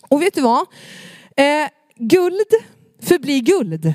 Och 0.10 0.22
vet 0.22 0.34
du 0.34 0.42
vad? 0.42 0.62
Eh, 1.38 1.68
guld 1.96 2.50
förblir 3.02 3.40
guld. 3.42 3.94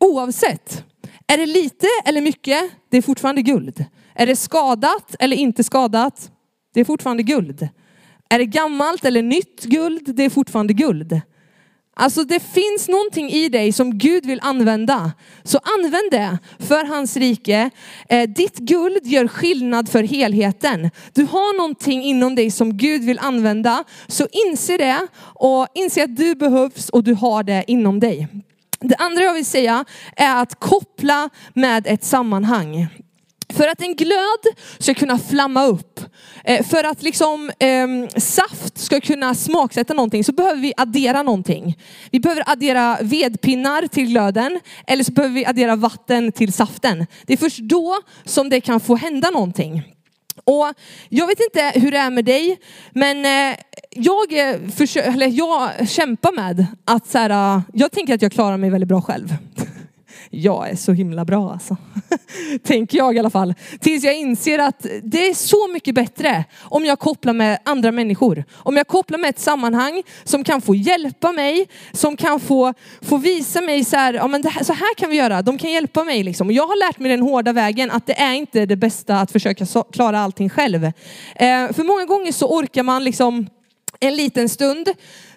Oavsett. 0.00 0.84
Är 1.26 1.38
det 1.38 1.46
lite 1.46 1.86
eller 2.04 2.20
mycket? 2.20 2.70
Det 2.90 2.96
är 2.96 3.02
fortfarande 3.02 3.42
guld. 3.42 3.84
Är 4.14 4.26
det 4.26 4.36
skadat 4.36 5.16
eller 5.18 5.36
inte 5.36 5.64
skadat? 5.64 6.30
Det 6.74 6.80
är 6.80 6.84
fortfarande 6.84 7.22
guld. 7.22 7.68
Är 8.28 8.38
det 8.38 8.46
gammalt 8.46 9.04
eller 9.04 9.22
nytt 9.22 9.64
guld? 9.64 10.16
Det 10.16 10.24
är 10.24 10.30
fortfarande 10.30 10.72
guld. 10.72 11.20
Alltså 11.96 12.24
det 12.24 12.40
finns 12.40 12.88
någonting 12.88 13.30
i 13.30 13.48
dig 13.48 13.72
som 13.72 13.98
Gud 13.98 14.26
vill 14.26 14.40
använda. 14.42 15.12
Så 15.44 15.58
använd 15.78 16.10
det 16.10 16.38
för 16.58 16.84
hans 16.84 17.16
rike. 17.16 17.70
Eh, 18.08 18.28
ditt 18.28 18.58
guld 18.58 19.06
gör 19.06 19.28
skillnad 19.28 19.88
för 19.88 20.02
helheten. 20.02 20.90
Du 21.12 21.22
har 21.24 21.56
någonting 21.56 22.02
inom 22.02 22.34
dig 22.34 22.50
som 22.50 22.76
Gud 22.76 23.04
vill 23.04 23.18
använda. 23.18 23.84
Så 24.06 24.26
inse 24.46 24.76
det 24.76 25.06
och 25.20 25.66
inse 25.74 26.04
att 26.04 26.16
du 26.16 26.34
behövs 26.34 26.88
och 26.88 27.04
du 27.04 27.14
har 27.14 27.42
det 27.42 27.64
inom 27.66 28.00
dig. 28.00 28.28
Det 28.80 28.96
andra 28.96 29.22
jag 29.22 29.34
vill 29.34 29.46
säga 29.46 29.84
är 30.16 30.42
att 30.42 30.60
koppla 30.60 31.30
med 31.54 31.86
ett 31.86 32.04
sammanhang. 32.04 32.86
För 33.56 33.68
att 33.68 33.82
en 33.82 33.94
glöd 33.94 34.56
ska 34.78 34.94
kunna 34.94 35.18
flamma 35.18 35.66
upp, 35.66 36.00
eh, 36.44 36.66
för 36.66 36.84
att 36.84 37.02
liksom 37.02 37.50
eh, 37.58 38.18
saft 38.20 38.78
ska 38.78 39.00
kunna 39.00 39.34
smaksätta 39.34 39.94
någonting 39.94 40.24
så 40.24 40.32
behöver 40.32 40.60
vi 40.60 40.72
addera 40.76 41.22
någonting. 41.22 41.78
Vi 42.10 42.20
behöver 42.20 42.50
addera 42.50 42.98
vedpinnar 43.00 43.86
till 43.86 44.06
glöden 44.06 44.60
eller 44.86 45.04
så 45.04 45.12
behöver 45.12 45.34
vi 45.34 45.46
addera 45.46 45.76
vatten 45.76 46.32
till 46.32 46.52
saften. 46.52 47.06
Det 47.26 47.32
är 47.32 47.36
först 47.36 47.58
då 47.58 47.98
som 48.24 48.48
det 48.48 48.60
kan 48.60 48.80
få 48.80 48.96
hända 48.96 49.30
någonting. 49.30 49.82
Och 50.44 50.72
jag 51.08 51.26
vet 51.26 51.40
inte 51.40 51.80
hur 51.80 51.90
det 51.90 51.98
är 51.98 52.10
med 52.10 52.24
dig, 52.24 52.58
men 52.92 53.24
eh, 53.24 53.56
jag, 53.90 54.26
försöker, 54.76 55.12
eller 55.12 55.26
jag 55.26 55.88
kämpar 55.88 56.32
med 56.32 56.66
att 56.84 57.06
så 57.06 57.18
här, 57.18 57.30
eh, 57.30 57.62
jag 57.72 57.92
tänker 57.92 58.14
att 58.14 58.22
jag 58.22 58.32
klarar 58.32 58.56
mig 58.56 58.70
väldigt 58.70 58.88
bra 58.88 59.02
själv 59.02 59.36
jag 60.30 60.70
är 60.70 60.76
så 60.76 60.92
himla 60.92 61.24
bra 61.24 61.52
alltså. 61.52 61.76
Tänker 62.62 62.98
jag 62.98 63.16
i 63.16 63.18
alla 63.18 63.30
fall. 63.30 63.54
Tills 63.80 64.04
jag 64.04 64.16
inser 64.16 64.58
att 64.58 64.86
det 65.02 65.28
är 65.28 65.34
så 65.34 65.68
mycket 65.72 65.94
bättre 65.94 66.44
om 66.60 66.84
jag 66.84 66.98
kopplar 66.98 67.32
med 67.32 67.58
andra 67.64 67.92
människor. 67.92 68.44
Om 68.54 68.76
jag 68.76 68.86
kopplar 68.86 69.18
med 69.18 69.30
ett 69.30 69.38
sammanhang 69.38 70.02
som 70.24 70.44
kan 70.44 70.60
få 70.60 70.74
hjälpa 70.74 71.32
mig, 71.32 71.68
som 71.92 72.16
kan 72.16 72.40
få, 72.40 72.74
få 73.00 73.16
visa 73.16 73.60
mig 73.60 73.84
så 73.84 73.96
här, 73.96 74.14
ja, 74.14 74.26
men 74.26 74.44
här, 74.44 74.64
så 74.64 74.72
här 74.72 74.94
kan 74.94 75.10
vi 75.10 75.16
göra. 75.16 75.42
De 75.42 75.58
kan 75.58 75.70
hjälpa 75.70 76.04
mig 76.04 76.22
liksom. 76.22 76.46
Och 76.46 76.52
jag 76.52 76.66
har 76.66 76.88
lärt 76.88 76.98
mig 76.98 77.10
den 77.10 77.22
hårda 77.22 77.52
vägen 77.52 77.90
att 77.90 78.06
det 78.06 78.20
är 78.20 78.32
inte 78.34 78.66
det 78.66 78.76
bästa 78.76 79.20
att 79.20 79.32
försöka 79.32 79.66
klara 79.92 80.20
allting 80.20 80.50
själv. 80.50 80.84
Eh, 80.84 80.92
för 81.72 81.84
många 81.84 82.04
gånger 82.04 82.32
så 82.32 82.58
orkar 82.58 82.82
man 82.82 83.04
liksom 83.04 83.46
en 84.06 84.16
liten 84.16 84.48
stund. 84.48 84.88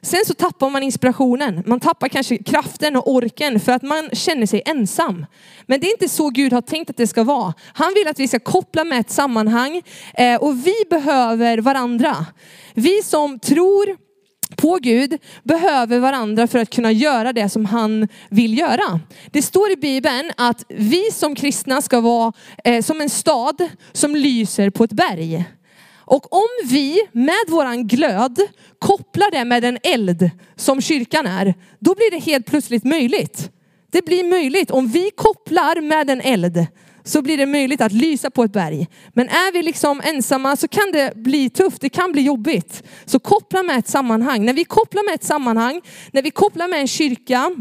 Sen 0.01 0.25
så 0.27 0.33
tappar 0.33 0.69
man 0.69 0.83
inspirationen. 0.83 1.63
Man 1.65 1.79
tappar 1.79 2.07
kanske 2.07 2.37
kraften 2.37 2.95
och 2.95 3.11
orken 3.11 3.59
för 3.59 3.71
att 3.71 3.83
man 3.83 4.09
känner 4.13 4.45
sig 4.45 4.61
ensam. 4.65 5.25
Men 5.65 5.79
det 5.79 5.87
är 5.87 5.91
inte 5.91 6.09
så 6.09 6.29
Gud 6.29 6.53
har 6.53 6.61
tänkt 6.61 6.89
att 6.89 6.97
det 6.97 7.07
ska 7.07 7.23
vara. 7.23 7.53
Han 7.73 7.93
vill 7.93 8.07
att 8.07 8.19
vi 8.19 8.27
ska 8.27 8.39
koppla 8.39 8.83
med 8.83 8.99
ett 8.99 9.09
sammanhang 9.09 9.81
eh, 10.13 10.35
och 10.35 10.67
vi 10.67 10.75
behöver 10.89 11.57
varandra. 11.57 12.25
Vi 12.73 13.01
som 13.03 13.39
tror 13.39 14.07
på 14.55 14.77
Gud 14.81 15.17
behöver 15.43 15.99
varandra 15.99 16.47
för 16.47 16.59
att 16.59 16.69
kunna 16.69 16.91
göra 16.91 17.33
det 17.33 17.49
som 17.49 17.65
han 17.65 18.07
vill 18.29 18.57
göra. 18.57 18.99
Det 19.31 19.41
står 19.41 19.71
i 19.71 19.75
Bibeln 19.75 20.31
att 20.37 20.63
vi 20.67 21.11
som 21.11 21.35
kristna 21.35 21.81
ska 21.81 22.01
vara 22.01 22.33
eh, 22.63 22.83
som 22.83 23.01
en 23.01 23.09
stad 23.09 23.69
som 23.91 24.15
lyser 24.15 24.69
på 24.69 24.83
ett 24.83 24.91
berg. 24.91 25.45
Och 26.07 26.33
om 26.33 26.47
vi 26.63 26.99
med 27.11 27.43
våran 27.47 27.87
glöd 27.87 28.39
kopplar 28.79 29.31
det 29.31 29.45
med 29.45 29.65
en 29.65 29.77
eld 29.83 30.29
som 30.55 30.81
kyrkan 30.81 31.27
är, 31.27 31.53
då 31.79 31.95
blir 31.95 32.11
det 32.11 32.19
helt 32.19 32.45
plötsligt 32.45 32.83
möjligt. 32.83 33.51
Det 33.91 34.05
blir 34.05 34.23
möjligt 34.23 34.71
om 34.71 34.87
vi 34.87 35.11
kopplar 35.15 35.81
med 35.81 36.09
en 36.09 36.21
eld 36.21 36.67
så 37.03 37.21
blir 37.21 37.37
det 37.37 37.45
möjligt 37.45 37.81
att 37.81 37.91
lysa 37.91 38.29
på 38.29 38.43
ett 38.43 38.53
berg. 38.53 38.87
Men 39.13 39.29
är 39.29 39.51
vi 39.53 39.63
liksom 39.63 40.01
ensamma 40.03 40.55
så 40.55 40.67
kan 40.67 40.91
det 40.91 41.15
bli 41.15 41.49
tufft, 41.49 41.81
det 41.81 41.89
kan 41.89 42.11
bli 42.11 42.21
jobbigt. 42.21 42.83
Så 43.05 43.19
koppla 43.19 43.63
med 43.63 43.77
ett 43.77 43.87
sammanhang. 43.87 44.45
När 44.45 44.53
vi 44.53 44.63
kopplar 44.63 45.05
med 45.05 45.15
ett 45.15 45.23
sammanhang, 45.23 45.81
när 46.11 46.21
vi 46.21 46.31
kopplar 46.31 46.67
med 46.67 46.79
en 46.79 46.87
kyrka, 46.87 47.51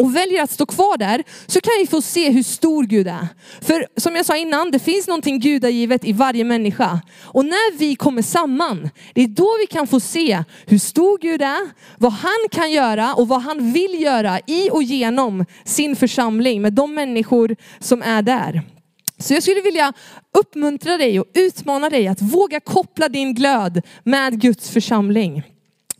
och 0.00 0.16
väljer 0.16 0.42
att 0.42 0.50
stå 0.50 0.66
kvar 0.66 0.98
där 0.98 1.22
så 1.46 1.60
kan 1.60 1.72
vi 1.80 1.86
få 1.86 2.02
se 2.02 2.30
hur 2.30 2.42
stor 2.42 2.84
Gud 2.84 3.08
är. 3.08 3.28
För 3.60 3.86
som 3.96 4.16
jag 4.16 4.26
sa 4.26 4.36
innan, 4.36 4.70
det 4.70 4.78
finns 4.78 5.06
någonting 5.06 5.40
gudagivet 5.40 6.04
i 6.04 6.12
varje 6.12 6.44
människa. 6.44 7.00
Och 7.24 7.44
när 7.44 7.78
vi 7.78 7.96
kommer 7.96 8.22
samman, 8.22 8.90
det 9.14 9.22
är 9.22 9.28
då 9.28 9.48
vi 9.60 9.66
kan 9.66 9.86
få 9.86 10.00
se 10.00 10.44
hur 10.66 10.78
stor 10.78 11.18
Gud 11.18 11.42
är, 11.42 11.70
vad 11.98 12.12
han 12.12 12.48
kan 12.50 12.72
göra 12.72 13.14
och 13.14 13.28
vad 13.28 13.42
han 13.42 13.72
vill 13.72 14.02
göra 14.02 14.40
i 14.46 14.70
och 14.70 14.82
genom 14.82 15.44
sin 15.64 15.96
församling 15.96 16.62
med 16.62 16.72
de 16.72 16.94
människor 16.94 17.56
som 17.80 18.02
är 18.02 18.22
där. 18.22 18.62
Så 19.18 19.34
jag 19.34 19.42
skulle 19.42 19.60
vilja 19.60 19.92
uppmuntra 20.38 20.96
dig 20.96 21.20
och 21.20 21.26
utmana 21.34 21.90
dig 21.90 22.08
att 22.08 22.22
våga 22.22 22.60
koppla 22.60 23.08
din 23.08 23.34
glöd 23.34 23.82
med 24.04 24.40
Guds 24.40 24.70
församling. 24.70 25.42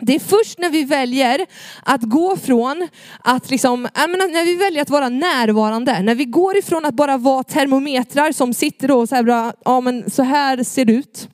Det 0.00 0.14
är 0.14 0.21
först 0.21 0.59
när 0.59 0.71
vi 0.71 0.85
väljer 0.85 1.47
att 1.83 2.02
gå 2.02 2.37
från 2.37 2.88
att 3.21 3.50
liksom, 3.50 3.83
när 3.83 4.45
vi 4.45 4.57
väljer 4.57 4.83
att 4.83 4.90
vara 4.90 5.09
närvarande, 5.09 6.02
när 6.02 6.14
vi 6.14 6.25
går 6.25 6.57
ifrån 6.57 6.85
att 6.85 6.95
bara 6.95 7.16
vara 7.16 7.42
termometrar 7.42 8.33
som 8.33 8.54
sitter 8.54 8.90
och 8.90 9.09
så 9.09 9.14
här 9.14 9.23
bra, 9.23 9.52
ja 9.64 9.80
men 9.80 10.11
så 10.11 10.23
här 10.23 10.62
ser 10.62 10.85
det 10.85 10.92
ut. 10.92 11.28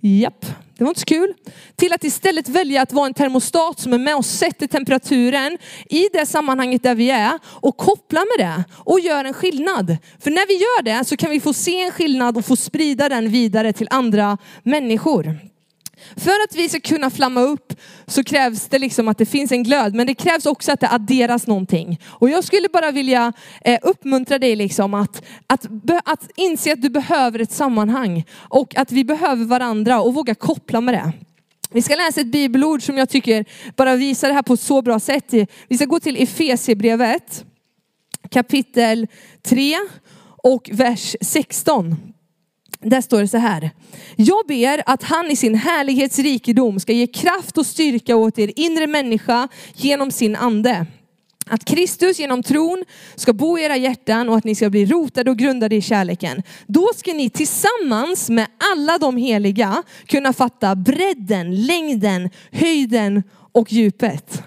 Japp, 0.00 0.46
det 0.78 0.84
var 0.84 0.90
inte 0.90 1.00
så 1.00 1.06
kul. 1.06 1.34
Till 1.76 1.92
att 1.92 2.04
istället 2.04 2.48
välja 2.48 2.82
att 2.82 2.92
vara 2.92 3.06
en 3.06 3.14
termostat 3.14 3.80
som 3.80 3.92
är 3.92 3.98
med 3.98 4.16
och 4.16 4.24
sätter 4.24 4.66
temperaturen 4.66 5.58
i 5.90 6.08
det 6.12 6.26
sammanhanget 6.26 6.82
där 6.82 6.94
vi 6.94 7.10
är 7.10 7.38
och 7.44 7.76
koppla 7.76 8.20
med 8.20 8.46
det 8.46 8.64
och 8.84 9.00
gör 9.00 9.24
en 9.24 9.34
skillnad. 9.34 9.96
För 10.20 10.30
när 10.30 10.46
vi 10.46 10.54
gör 10.54 10.82
det 10.82 11.04
så 11.04 11.16
kan 11.16 11.30
vi 11.30 11.40
få 11.40 11.52
se 11.52 11.80
en 11.80 11.90
skillnad 11.90 12.36
och 12.36 12.44
få 12.44 12.56
sprida 12.56 13.08
den 13.08 13.30
vidare 13.30 13.72
till 13.72 13.88
andra 13.90 14.38
människor. 14.62 15.51
För 16.16 16.30
att 16.30 16.54
vi 16.56 16.68
ska 16.68 16.80
kunna 16.80 17.10
flamma 17.10 17.40
upp 17.40 17.72
så 18.06 18.24
krävs 18.24 18.68
det 18.68 18.78
liksom 18.78 19.08
att 19.08 19.18
det 19.18 19.26
finns 19.26 19.52
en 19.52 19.62
glöd, 19.62 19.94
men 19.94 20.06
det 20.06 20.14
krävs 20.14 20.46
också 20.46 20.72
att 20.72 20.80
det 20.80 20.88
adderas 20.88 21.46
någonting. 21.46 22.00
Och 22.06 22.30
jag 22.30 22.44
skulle 22.44 22.68
bara 22.68 22.90
vilja 22.90 23.32
eh, 23.60 23.78
uppmuntra 23.82 24.38
dig 24.38 24.56
liksom 24.56 24.94
att, 24.94 25.22
att, 25.46 25.66
att 26.04 26.30
inse 26.36 26.72
att 26.72 26.82
du 26.82 26.88
behöver 26.88 27.38
ett 27.38 27.52
sammanhang 27.52 28.24
och 28.34 28.76
att 28.76 28.92
vi 28.92 29.04
behöver 29.04 29.44
varandra 29.44 30.00
och 30.00 30.14
våga 30.14 30.34
koppla 30.34 30.80
med 30.80 30.94
det. 30.94 31.12
Vi 31.70 31.82
ska 31.82 31.94
läsa 31.94 32.20
ett 32.20 32.26
bibelord 32.26 32.82
som 32.82 32.98
jag 32.98 33.08
tycker 33.08 33.44
bara 33.76 33.96
visar 33.96 34.28
det 34.28 34.34
här 34.34 34.42
på 34.42 34.54
ett 34.54 34.60
så 34.60 34.82
bra 34.82 35.00
sätt. 35.00 35.34
Vi 35.68 35.76
ska 35.76 35.84
gå 35.84 36.00
till 36.00 36.22
Efesierbrevet 36.22 37.44
kapitel 38.30 39.06
3 39.42 39.76
och 40.42 40.70
vers 40.72 41.16
16. 41.20 42.11
Där 42.82 43.00
står 43.00 43.20
det 43.20 43.28
så 43.28 43.38
här. 43.38 43.70
Jag 44.16 44.46
ber 44.48 44.82
att 44.86 45.02
han 45.02 45.30
i 45.30 45.36
sin 45.36 45.54
härlighetsrikedom 45.54 46.80
ska 46.80 46.92
ge 46.92 47.06
kraft 47.06 47.58
och 47.58 47.66
styrka 47.66 48.16
åt 48.16 48.38
er 48.38 48.52
inre 48.56 48.86
människa 48.86 49.48
genom 49.74 50.10
sin 50.10 50.36
ande. 50.36 50.86
Att 51.46 51.64
Kristus 51.64 52.18
genom 52.18 52.42
tron 52.42 52.84
ska 53.14 53.32
bo 53.32 53.58
i 53.58 53.62
era 53.62 53.76
hjärtan 53.76 54.28
och 54.28 54.36
att 54.36 54.44
ni 54.44 54.54
ska 54.54 54.70
bli 54.70 54.86
rotade 54.86 55.30
och 55.30 55.36
grundade 55.36 55.76
i 55.76 55.80
kärleken. 55.80 56.42
Då 56.66 56.88
ska 56.96 57.12
ni 57.12 57.30
tillsammans 57.30 58.30
med 58.30 58.46
alla 58.72 58.98
de 58.98 59.16
heliga 59.16 59.82
kunna 60.06 60.32
fatta 60.32 60.74
bredden, 60.74 61.66
längden, 61.66 62.30
höjden 62.52 63.22
och 63.52 63.72
djupet. 63.72 64.42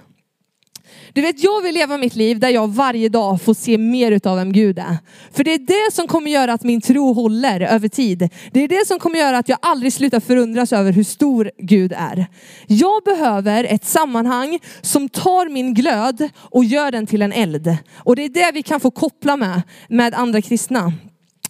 Du 1.16 1.22
vet, 1.22 1.44
jag 1.44 1.62
vill 1.62 1.74
leva 1.74 1.98
mitt 1.98 2.16
liv 2.16 2.40
där 2.40 2.50
jag 2.50 2.68
varje 2.68 3.10
dag 3.10 3.42
får 3.42 3.54
se 3.54 3.78
mer 3.78 4.12
utav 4.12 4.38
vem 4.38 4.52
Gud 4.52 4.80
är. 4.80 4.98
För 5.32 5.44
det 5.44 5.54
är 5.54 5.60
det 5.60 5.94
som 5.94 6.08
kommer 6.08 6.32
göra 6.32 6.54
att 6.54 6.64
min 6.64 6.82
tro 6.82 7.14
håller 7.14 7.62
över 7.62 7.88
tid. 7.88 8.30
Det 8.52 8.60
är 8.60 8.68
det 8.68 8.88
som 8.88 9.00
kommer 9.00 9.20
göra 9.20 9.38
att 9.38 9.50
jag 9.50 9.58
aldrig 9.62 9.94
slutar 9.94 10.20
förundras 10.20 10.74
över 10.74 10.92
hur 10.92 11.04
stor 11.04 11.52
Gud 11.58 11.94
är. 11.98 12.26
Jag 12.68 13.04
behöver 13.04 13.64
ett 13.64 13.86
sammanhang 13.86 14.60
som 14.82 15.10
tar 15.10 15.50
min 15.50 15.74
glöd 15.74 16.30
och 16.38 16.66
gör 16.66 16.92
den 16.92 17.08
till 17.08 17.22
en 17.22 17.34
eld. 17.34 17.78
Och 17.94 18.16
det 18.16 18.26
är 18.26 18.30
det 18.30 18.52
vi 18.54 18.64
kan 18.64 18.80
få 18.80 18.92
koppla 18.92 19.38
med, 19.38 19.62
med 19.90 20.14
andra 20.14 20.42
kristna. 20.42 20.94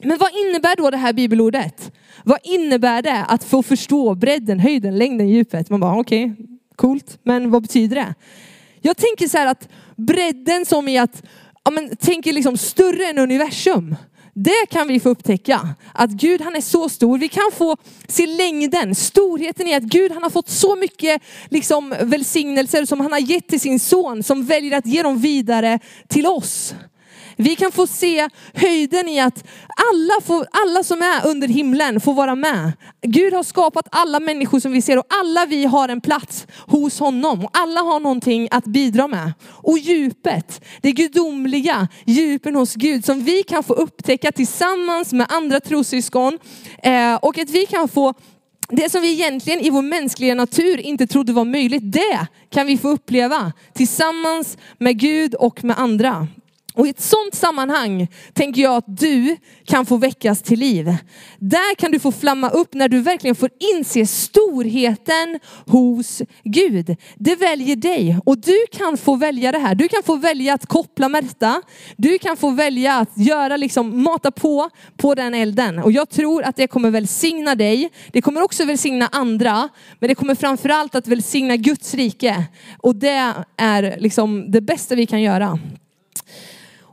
Men 0.04 0.18
vad 0.18 0.30
innebär 0.46 0.76
då 0.76 0.90
det 0.90 0.98
här 0.98 1.14
bibelordet? 1.14 1.92
Vad 2.24 2.40
innebär 2.44 3.02
det 3.02 3.26
att 3.28 3.44
få 3.44 3.64
förstå 3.64 4.16
bredden, 4.16 4.60
höjden, 4.60 4.98
längden, 4.98 5.30
djupet? 5.30 5.70
Man 5.70 5.80
bara 5.80 6.00
okej, 6.00 6.32
okay, 6.32 6.46
coolt, 6.76 7.20
men 7.24 7.52
vad 7.52 7.62
betyder 7.62 7.96
det? 7.96 8.16
Jag 8.86 8.98
tänker 8.98 9.28
så 9.28 9.38
här 9.38 9.48
att 9.48 9.70
bredden 9.96 10.66
som 10.66 10.88
i 10.88 10.98
att, 10.98 11.24
ja 11.64 11.72
men 11.72 11.96
tänker 11.96 12.34
liksom 12.34 12.58
större 12.58 13.06
än 13.06 13.18
universum. 13.18 13.96
Det 14.34 14.66
kan 14.70 14.88
vi 14.88 15.00
få 15.00 15.10
upptäcka. 15.10 15.70
Att 15.94 16.10
Gud 16.10 16.42
han 16.42 16.56
är 16.56 16.62
så 16.62 16.90
stor. 16.90 17.18
Vi 17.18 17.28
kan 17.28 17.52
få 17.54 17.78
se 18.08 18.26
längden, 18.26 18.96
storheten 18.96 19.68
i 19.68 19.74
att 19.74 19.84
Gud 19.84 20.12
han 20.12 20.24
har 20.24 20.30
fått 20.30 20.50
så 20.50 20.76
mycket 20.76 21.22
liksom, 21.50 21.96
välsignelser 22.02 22.86
som 22.86 23.00
han 23.00 23.12
har 23.12 23.20
gett 23.20 23.48
till 23.48 23.60
sin 23.60 23.80
son 23.80 24.24
som 24.24 24.46
väljer 24.46 24.78
att 24.78 24.86
ge 24.86 25.04
dem 25.04 25.18
vidare 25.18 25.80
till 26.08 26.28
oss. 26.28 26.76
Vi 27.36 27.56
kan 27.56 27.72
få 27.72 27.88
se 27.88 28.30
höjden 28.54 29.08
i 29.08 29.20
att 29.20 29.44
alla, 29.94 30.22
får, 30.26 30.48
alla 30.52 30.84
som 30.84 31.02
är 31.02 31.28
under 31.28 31.48
himlen 31.48 32.02
får 32.02 32.14
vara 32.14 32.36
med. 32.36 32.72
Gud 33.02 33.34
har 33.34 33.44
skapat 33.44 33.88
alla 33.92 34.20
människor 34.20 34.60
som 34.60 34.72
vi 34.72 34.82
ser 34.82 34.98
och 34.98 35.06
alla 35.10 35.46
vi 35.46 35.66
har 35.66 35.90
en 35.90 36.02
plats 36.02 36.48
hos 36.68 37.00
honom. 37.00 37.46
Och 37.46 37.50
alla 37.54 37.82
har 37.82 38.00
någonting 38.00 38.48
att 38.52 38.66
bidra 38.66 39.08
med. 39.08 39.34
Och 39.48 39.78
djupet, 39.78 40.62
det 40.82 40.92
gudomliga 40.92 41.88
djupen 42.06 42.56
hos 42.56 42.76
Gud 42.76 43.06
som 43.06 43.24
vi 43.24 43.44
kan 43.44 43.64
få 43.64 43.74
upptäcka 43.74 44.32
tillsammans 44.32 45.14
med 45.14 45.28
andra 45.30 45.60
trossyskon. 45.60 46.40
Eh, 46.84 47.16
och 47.16 47.38
att 47.38 47.50
vi 47.50 47.66
kan 47.66 47.88
få 47.88 48.14
det 48.70 48.92
som 48.92 49.02
vi 49.02 49.12
egentligen 49.12 49.60
i 49.60 49.70
vår 49.70 49.82
mänskliga 49.82 50.36
natur 50.36 50.80
inte 50.80 51.08
trodde 51.08 51.34
var 51.34 51.46
möjligt, 51.46 51.92
det 51.92 52.28
kan 52.50 52.68
vi 52.68 52.78
få 52.78 52.90
uppleva 52.90 53.54
tillsammans 53.74 54.58
med 54.78 55.00
Gud 55.00 55.36
och 55.36 55.64
med 55.64 55.80
andra. 55.80 56.28
Och 56.76 56.88
i 56.88 56.90
ett 56.90 57.02
sånt 57.02 57.36
sammanhang 57.36 58.08
tänker 58.34 58.62
jag 58.62 58.76
att 58.76 58.98
du 58.98 59.38
kan 59.66 59.86
få 59.86 59.98
väckas 59.98 60.42
till 60.42 60.60
liv. 60.60 60.96
Där 61.40 61.76
kan 61.76 61.92
du 61.92 62.00
få 62.00 62.12
flamma 62.12 62.50
upp 62.50 62.74
när 62.74 62.90
du 62.90 63.02
verkligen 63.02 63.36
får 63.36 63.50
inse 63.76 64.06
storheten 64.06 65.40
hos 65.66 66.22
Gud. 66.44 66.96
Det 67.16 67.36
väljer 67.36 67.76
dig 67.76 68.20
och 68.26 68.38
du 68.38 68.58
kan 68.72 68.98
få 68.98 69.16
välja 69.16 69.52
det 69.52 69.60
här. 69.60 69.76
Du 69.76 69.88
kan 69.88 70.04
få 70.04 70.16
välja 70.16 70.54
att 70.54 70.66
koppla 70.66 71.10
Märta. 71.10 71.62
Du 71.98 72.20
kan 72.20 72.38
få 72.38 72.50
välja 72.50 72.98
att 72.98 73.18
göra 73.18 73.58
liksom, 73.58 74.04
mata 74.04 74.32
på 74.32 74.70
på 74.98 75.16
den 75.16 75.34
elden. 75.34 75.80
Och 75.80 75.92
jag 75.92 76.10
tror 76.10 76.44
att 76.44 76.56
det 76.56 76.68
kommer 76.68 76.92
välsigna 76.92 77.56
dig. 77.56 77.90
Det 78.12 78.22
kommer 78.22 78.42
också 78.42 78.66
välsigna 78.66 79.10
andra. 79.12 79.70
Men 80.00 80.08
det 80.08 80.16
kommer 80.16 80.36
framförallt 80.36 80.96
att 80.96 81.08
välsigna 81.08 81.56
Guds 81.56 81.94
rike. 81.94 82.44
Och 82.78 82.96
det 82.96 83.34
är 83.58 83.96
liksom 84.00 84.52
det 84.52 84.62
bästa 84.62 84.96
vi 84.96 85.06
kan 85.06 85.22
göra. 85.22 85.60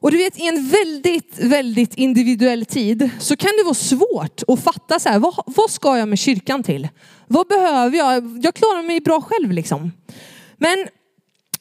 Och 0.02 0.11
du 0.11 0.16
vet 0.16 0.38
i 0.38 0.47
en 0.47 0.68
väldigt, 0.68 1.38
väldigt 1.38 1.94
individuell 1.94 2.66
tid 2.66 3.11
så 3.18 3.37
kan 3.37 3.50
det 3.59 3.64
vara 3.64 3.75
svårt 3.75 4.42
att 4.49 4.61
fatta 4.64 4.99
så 4.99 5.09
här, 5.09 5.18
vad, 5.18 5.35
vad 5.47 5.71
ska 5.71 5.99
jag 5.99 6.09
med 6.09 6.18
kyrkan 6.18 6.62
till? 6.62 6.88
Vad 7.26 7.47
behöver 7.49 7.99
jag? 7.99 8.40
Jag 8.42 8.54
klarar 8.54 8.82
mig 8.82 9.00
bra 9.00 9.21
själv 9.21 9.52
liksom. 9.52 9.92
Men 10.56 10.87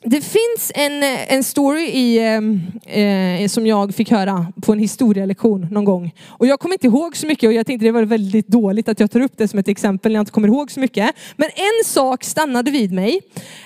det 0.03 0.21
finns 0.21 0.71
en, 0.75 1.03
eh, 1.03 1.33
en 1.33 1.43
story 1.43 1.81
i, 1.81 2.19
ehm, 2.19 2.61
eh, 2.85 3.47
som 3.47 3.67
jag 3.67 3.95
fick 3.95 4.11
höra 4.11 4.45
på 4.61 4.71
en 4.73 4.79
historielektion 4.79 5.67
någon 5.71 5.85
gång. 5.85 6.11
Och 6.27 6.47
jag 6.47 6.59
kommer 6.59 6.75
inte 6.75 6.87
ihåg 6.87 7.17
så 7.17 7.27
mycket 7.27 7.47
och 7.47 7.53
jag 7.53 7.65
tänkte 7.65 7.85
det 7.85 7.91
var 7.91 8.03
väldigt 8.03 8.47
dåligt 8.47 8.89
att 8.89 8.99
jag 8.99 9.11
tar 9.11 9.19
upp 9.19 9.31
det 9.37 9.47
som 9.47 9.59
ett 9.59 9.67
exempel 9.67 10.11
när 10.11 10.17
jag 10.17 10.21
inte 10.21 10.31
kommer 10.31 10.47
ihåg 10.47 10.71
så 10.71 10.79
mycket. 10.79 11.15
Men 11.35 11.49
en 11.55 11.85
sak 11.85 12.23
stannade 12.23 12.71
vid 12.71 12.91
mig. 12.91 13.21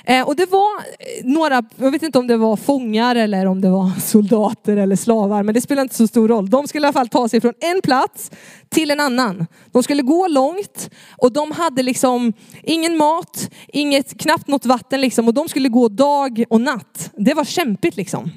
Eh, 0.05 0.27
och 0.27 0.35
det 0.35 0.45
var 0.51 0.77
eh, 0.77 1.25
några, 1.25 1.63
jag 1.77 1.91
vet 1.91 2.03
inte 2.03 2.19
om 2.19 2.27
det 2.27 2.37
var 2.37 2.55
fångar 2.55 3.15
eller 3.15 3.45
om 3.45 3.61
det 3.61 3.69
var 3.69 3.91
soldater 4.01 4.77
eller 4.77 4.95
slavar, 4.95 5.43
men 5.43 5.55
det 5.55 5.61
spelar 5.61 5.81
inte 5.81 5.95
så 5.95 6.07
stor 6.07 6.27
roll. 6.27 6.49
De 6.49 6.67
skulle 6.67 6.85
i 6.85 6.87
alla 6.87 6.93
fall 6.93 7.09
ta 7.09 7.29
sig 7.29 7.41
från 7.41 7.53
en 7.59 7.81
plats 7.81 8.31
till 8.69 8.91
en 8.91 8.99
annan. 8.99 9.47
De 9.71 9.83
skulle 9.83 10.01
gå 10.01 10.27
långt 10.27 10.89
och 11.17 11.31
de 11.31 11.51
hade 11.51 11.83
liksom 11.83 12.33
ingen 12.63 12.97
mat, 12.97 13.49
inget, 13.67 14.21
knappt 14.21 14.47
något 14.47 14.65
vatten 14.65 15.01
liksom 15.01 15.27
och 15.27 15.33
de 15.33 15.49
skulle 15.49 15.69
gå 15.69 15.87
dag 15.87 16.24
och 16.49 16.61
natt. 16.61 17.11
Det 17.17 17.33
var 17.33 17.45
kämpigt 17.45 17.97
liksom. 17.97 18.31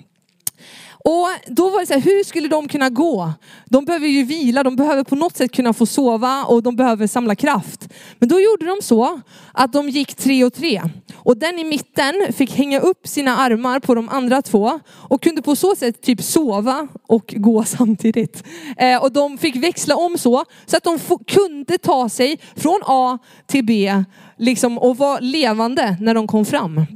Och 1.05 1.29
då 1.47 1.71
var 1.71 1.81
det 1.81 1.87
så 1.87 1.93
här, 1.93 2.01
hur 2.01 2.25
skulle 2.25 2.49
de 2.49 2.69
kunna 2.69 2.91
gå? 2.91 3.33
De 3.67 3.85
behöver 3.85 4.07
ju 4.07 4.25
vila, 4.25 4.63
de 4.63 4.77
behöver 4.77 5.05
på 5.05 5.17
något 5.17 5.37
sätt 5.37 5.53
kunna 5.53 5.73
få 5.73 5.87
sova 5.87 6.45
och 6.45 6.63
de 6.63 6.77
behöver 6.77 7.07
samla 7.07 7.35
kraft. 7.35 7.89
Men 8.19 8.29
då 8.29 8.41
gjorde 8.41 8.67
de 8.67 8.77
så 8.83 9.21
att 9.53 9.73
de 9.73 9.89
gick 9.89 10.15
tre 10.15 10.45
och 10.45 10.55
tre. 10.55 10.83
Och 11.15 11.37
den 11.37 11.59
i 11.59 11.65
mitten 11.65 12.33
fick 12.33 12.55
hänga 12.55 12.81
upp 12.81 13.09
sina 13.09 13.37
armar 13.37 13.81
på 13.81 13.95
de 13.95 14.09
andra 14.09 14.43
två 14.43 14.81
och 14.91 15.23
kunde 15.23 15.43
på 15.43 15.57
så 15.57 15.77
sätt 15.77 16.03
typ 16.03 16.23
sova 16.23 16.89
och 17.07 17.35
gå 17.37 17.65
samtidigt. 17.67 18.45
Eh, 18.77 19.03
och 19.03 19.13
de 19.13 19.39
fick 19.39 19.57
växla 19.57 19.97
om 19.97 20.19
så, 20.19 20.45
så 20.67 20.77
att 20.77 20.85
de 20.85 20.99
kunde 21.27 21.79
ta 21.79 22.09
sig 22.09 22.41
från 22.57 22.81
A 22.87 23.19
till 23.47 23.65
B 23.65 24.05
liksom, 24.39 24.79
och 24.79 24.97
vara 24.97 25.19
levande 25.19 25.97
när 26.01 26.15
de 26.15 26.27
kom 26.27 26.45
fram. 26.45 26.87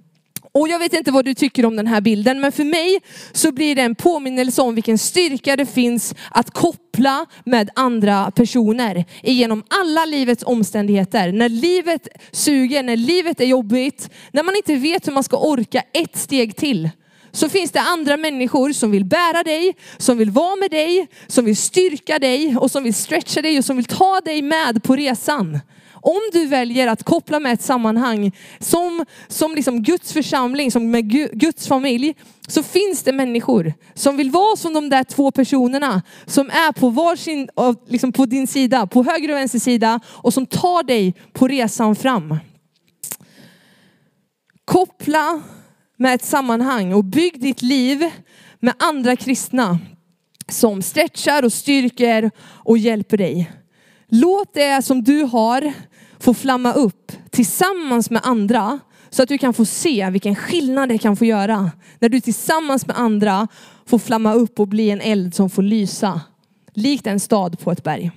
Och 0.54 0.68
jag 0.68 0.78
vet 0.78 0.92
inte 0.92 1.10
vad 1.10 1.24
du 1.24 1.34
tycker 1.34 1.66
om 1.66 1.76
den 1.76 1.86
här 1.86 2.00
bilden, 2.00 2.40
men 2.40 2.52
för 2.52 2.64
mig 2.64 3.00
så 3.32 3.52
blir 3.52 3.74
det 3.74 3.82
en 3.82 3.94
påminnelse 3.94 4.62
om 4.62 4.74
vilken 4.74 4.98
styrka 4.98 5.56
det 5.56 5.66
finns 5.66 6.14
att 6.30 6.50
koppla 6.50 7.26
med 7.44 7.70
andra 7.74 8.30
personer 8.30 9.04
genom 9.22 9.64
alla 9.68 10.04
livets 10.04 10.42
omständigheter. 10.46 11.32
När 11.32 11.48
livet 11.48 12.08
suger, 12.32 12.82
när 12.82 12.96
livet 12.96 13.40
är 13.40 13.44
jobbigt, 13.44 14.10
när 14.32 14.42
man 14.42 14.56
inte 14.56 14.74
vet 14.74 15.06
hur 15.06 15.12
man 15.12 15.24
ska 15.24 15.36
orka 15.36 15.82
ett 15.92 16.16
steg 16.16 16.56
till 16.56 16.90
så 17.32 17.48
finns 17.48 17.70
det 17.70 17.80
andra 17.80 18.16
människor 18.16 18.72
som 18.72 18.90
vill 18.90 19.04
bära 19.04 19.42
dig, 19.42 19.76
som 19.96 20.18
vill 20.18 20.30
vara 20.30 20.56
med 20.56 20.70
dig, 20.70 21.06
som 21.26 21.44
vill 21.44 21.56
styrka 21.56 22.18
dig 22.18 22.56
och 22.56 22.70
som 22.70 22.84
vill 22.84 22.94
stretcha 22.94 23.42
dig 23.42 23.58
och 23.58 23.64
som 23.64 23.76
vill 23.76 23.84
ta 23.84 24.20
dig 24.20 24.42
med 24.42 24.82
på 24.82 24.96
resan. 24.96 25.58
Om 26.02 26.20
du 26.32 26.46
väljer 26.46 26.86
att 26.86 27.02
koppla 27.02 27.40
med 27.40 27.52
ett 27.52 27.62
sammanhang 27.62 28.32
som, 28.58 29.04
som 29.28 29.54
liksom 29.54 29.82
Guds 29.82 30.12
församling, 30.12 30.70
som 30.70 30.90
med 30.90 31.10
Guds 31.40 31.68
familj, 31.68 32.14
så 32.48 32.62
finns 32.62 33.02
det 33.02 33.12
människor 33.12 33.74
som 33.94 34.16
vill 34.16 34.30
vara 34.30 34.56
som 34.56 34.74
de 34.74 34.88
där 34.88 35.04
två 35.04 35.30
personerna 35.30 36.02
som 36.26 36.50
är 36.50 36.72
på 36.72 36.88
varsin, 36.88 37.48
liksom 37.88 38.12
på 38.12 38.26
din 38.26 38.46
sida, 38.46 38.86
på 38.86 39.02
höger 39.02 39.30
och 39.30 39.36
vänster 39.36 39.58
sida 39.58 40.00
och 40.06 40.34
som 40.34 40.46
tar 40.46 40.82
dig 40.82 41.14
på 41.32 41.48
resan 41.48 41.96
fram. 41.96 42.36
Koppla 44.64 45.42
med 45.96 46.14
ett 46.14 46.24
sammanhang 46.24 46.92
och 46.92 47.04
bygg 47.04 47.40
ditt 47.40 47.62
liv 47.62 48.10
med 48.60 48.74
andra 48.78 49.16
kristna 49.16 49.78
som 50.48 50.82
stretchar 50.82 51.42
och 51.42 51.52
styrker 51.52 52.30
och 52.40 52.78
hjälper 52.78 53.16
dig. 53.16 53.50
Låt 54.08 54.54
det 54.54 54.82
som 54.82 55.02
du 55.02 55.22
har 55.22 55.72
få 56.22 56.34
flamma 56.34 56.72
upp 56.72 57.12
tillsammans 57.30 58.10
med 58.10 58.20
andra 58.24 58.80
så 59.10 59.22
att 59.22 59.28
du 59.28 59.38
kan 59.38 59.54
få 59.54 59.64
se 59.64 60.10
vilken 60.10 60.34
skillnad 60.34 60.88
det 60.88 60.98
kan 60.98 61.16
få 61.16 61.24
göra. 61.24 61.70
När 61.98 62.08
du 62.08 62.20
tillsammans 62.20 62.86
med 62.86 62.98
andra 62.98 63.48
får 63.86 63.98
flamma 63.98 64.34
upp 64.34 64.60
och 64.60 64.68
bli 64.68 64.90
en 64.90 65.00
eld 65.00 65.34
som 65.34 65.50
får 65.50 65.62
lysa. 65.62 66.20
Likt 66.74 67.06
en 67.06 67.20
stad 67.20 67.58
på 67.58 67.72
ett 67.72 67.82
berg. 67.82 68.10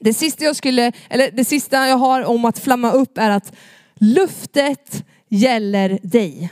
Det 0.00 0.14
sista 0.14 0.44
jag 0.44 0.56
skulle, 0.56 0.92
eller 1.08 1.30
det 1.30 1.44
sista 1.44 1.88
jag 1.88 1.96
har 1.96 2.24
om 2.24 2.44
att 2.44 2.58
flamma 2.58 2.92
upp 2.92 3.18
är 3.18 3.30
att 3.30 3.52
luftet 3.94 5.04
gäller 5.28 5.98
dig. 6.02 6.50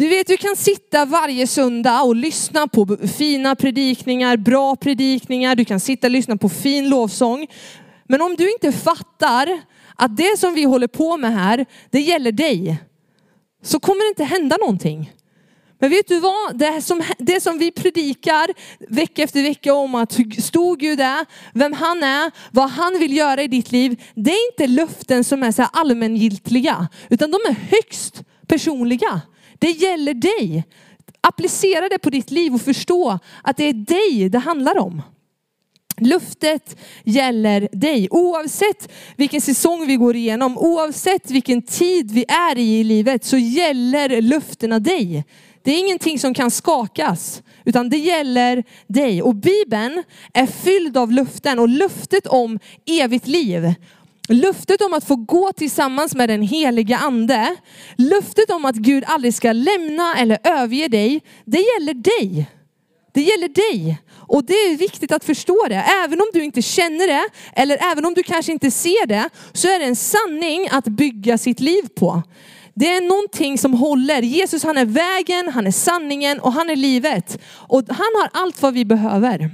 Du 0.00 0.08
vet, 0.08 0.26
du 0.26 0.36
kan 0.36 0.56
sitta 0.56 1.04
varje 1.04 1.46
söndag 1.46 2.02
och 2.02 2.16
lyssna 2.16 2.68
på 2.68 2.96
fina 3.16 3.56
predikningar, 3.56 4.36
bra 4.36 4.76
predikningar. 4.76 5.54
Du 5.54 5.64
kan 5.64 5.80
sitta 5.80 6.06
och 6.06 6.10
lyssna 6.10 6.36
på 6.36 6.48
fin 6.48 6.88
lovsång. 6.88 7.46
Men 8.10 8.22
om 8.22 8.36
du 8.36 8.52
inte 8.52 8.72
fattar 8.72 9.60
att 9.96 10.16
det 10.16 10.38
som 10.38 10.54
vi 10.54 10.64
håller 10.64 10.86
på 10.86 11.16
med 11.16 11.34
här, 11.34 11.66
det 11.90 12.00
gäller 12.00 12.32
dig, 12.32 12.78
så 13.62 13.80
kommer 13.80 14.04
det 14.04 14.08
inte 14.08 14.24
hända 14.24 14.56
någonting. 14.56 15.12
Men 15.78 15.90
vet 15.90 16.08
du 16.08 16.20
vad? 16.20 16.58
Det 16.58 16.82
som, 16.82 17.02
det 17.18 17.40
som 17.40 17.58
vi 17.58 17.70
predikar 17.70 18.46
vecka 18.88 19.22
efter 19.22 19.42
vecka 19.42 19.74
om 19.74 19.94
att 19.94 20.18
hur 20.18 20.40
stor 20.40 20.76
Gud 20.76 21.00
är, 21.00 21.26
vem 21.54 21.72
han 21.72 22.02
är, 22.02 22.30
vad 22.50 22.70
han 22.70 22.98
vill 22.98 23.16
göra 23.16 23.42
i 23.42 23.48
ditt 23.48 23.72
liv. 23.72 24.02
Det 24.14 24.30
är 24.30 24.52
inte 24.52 24.66
löften 24.66 25.24
som 25.24 25.42
är 25.42 25.52
så 25.52 25.62
allmängiltiga, 25.62 26.88
utan 27.08 27.30
de 27.30 27.36
är 27.48 27.54
högst 27.70 28.22
personliga. 28.46 29.20
Det 29.58 29.70
gäller 29.70 30.14
dig. 30.14 30.64
Applicera 31.20 31.88
det 31.88 31.98
på 31.98 32.10
ditt 32.10 32.30
liv 32.30 32.54
och 32.54 32.62
förstå 32.62 33.18
att 33.42 33.56
det 33.56 33.64
är 33.64 33.72
dig 33.72 34.28
det 34.28 34.38
handlar 34.38 34.78
om. 34.78 35.02
Luftet 36.00 36.76
gäller 37.04 37.68
dig. 37.72 38.08
Oavsett 38.10 38.92
vilken 39.16 39.40
säsong 39.40 39.86
vi 39.86 39.96
går 39.96 40.16
igenom, 40.16 40.58
oavsett 40.58 41.30
vilken 41.30 41.62
tid 41.62 42.10
vi 42.10 42.24
är 42.28 42.58
i 42.58 42.80
i 42.80 42.84
livet 42.84 43.24
så 43.24 43.36
gäller 43.36 44.22
löftena 44.22 44.78
dig. 44.78 45.24
Det 45.62 45.70
är 45.70 45.78
ingenting 45.78 46.18
som 46.18 46.34
kan 46.34 46.50
skakas, 46.50 47.42
utan 47.64 47.88
det 47.90 47.96
gäller 47.96 48.64
dig. 48.86 49.22
Och 49.22 49.34
Bibeln 49.34 50.02
är 50.34 50.46
fylld 50.46 50.96
av 50.96 51.12
löften 51.12 51.58
och 51.58 51.68
löftet 51.68 52.26
om 52.26 52.58
evigt 52.86 53.26
liv. 53.26 53.74
Löftet 54.28 54.80
om 54.80 54.94
att 54.94 55.04
få 55.04 55.16
gå 55.16 55.52
tillsammans 55.52 56.14
med 56.14 56.28
den 56.28 56.42
heliga 56.42 56.98
ande. 56.98 57.56
Löftet 57.96 58.50
om 58.50 58.64
att 58.64 58.76
Gud 58.76 59.04
aldrig 59.06 59.34
ska 59.34 59.52
lämna 59.52 60.14
eller 60.18 60.38
överge 60.44 60.88
dig. 60.88 61.20
Det 61.44 61.58
gäller 61.58 61.94
dig. 61.94 62.50
Det 63.12 63.20
gäller 63.20 63.48
dig. 63.48 63.98
Och 64.30 64.44
det 64.44 64.54
är 64.54 64.76
viktigt 64.76 65.12
att 65.12 65.24
förstå 65.24 65.66
det. 65.68 65.84
Även 66.04 66.20
om 66.20 66.26
du 66.32 66.44
inte 66.44 66.62
känner 66.62 67.06
det, 67.06 67.28
eller 67.52 67.92
även 67.92 68.04
om 68.04 68.14
du 68.14 68.22
kanske 68.22 68.52
inte 68.52 68.70
ser 68.70 69.06
det, 69.06 69.30
så 69.52 69.68
är 69.68 69.78
det 69.78 69.84
en 69.84 69.96
sanning 69.96 70.68
att 70.70 70.84
bygga 70.84 71.38
sitt 71.38 71.60
liv 71.60 71.82
på. 71.94 72.22
Det 72.74 72.88
är 72.88 73.00
någonting 73.00 73.58
som 73.58 73.74
håller. 73.74 74.22
Jesus 74.22 74.64
han 74.64 74.76
är 74.76 74.84
vägen, 74.84 75.48
han 75.48 75.66
är 75.66 75.70
sanningen 75.70 76.40
och 76.40 76.52
han 76.52 76.70
är 76.70 76.76
livet. 76.76 77.42
Och 77.52 77.82
han 77.88 78.12
har 78.20 78.42
allt 78.42 78.62
vad 78.62 78.74
vi 78.74 78.84
behöver. 78.84 79.50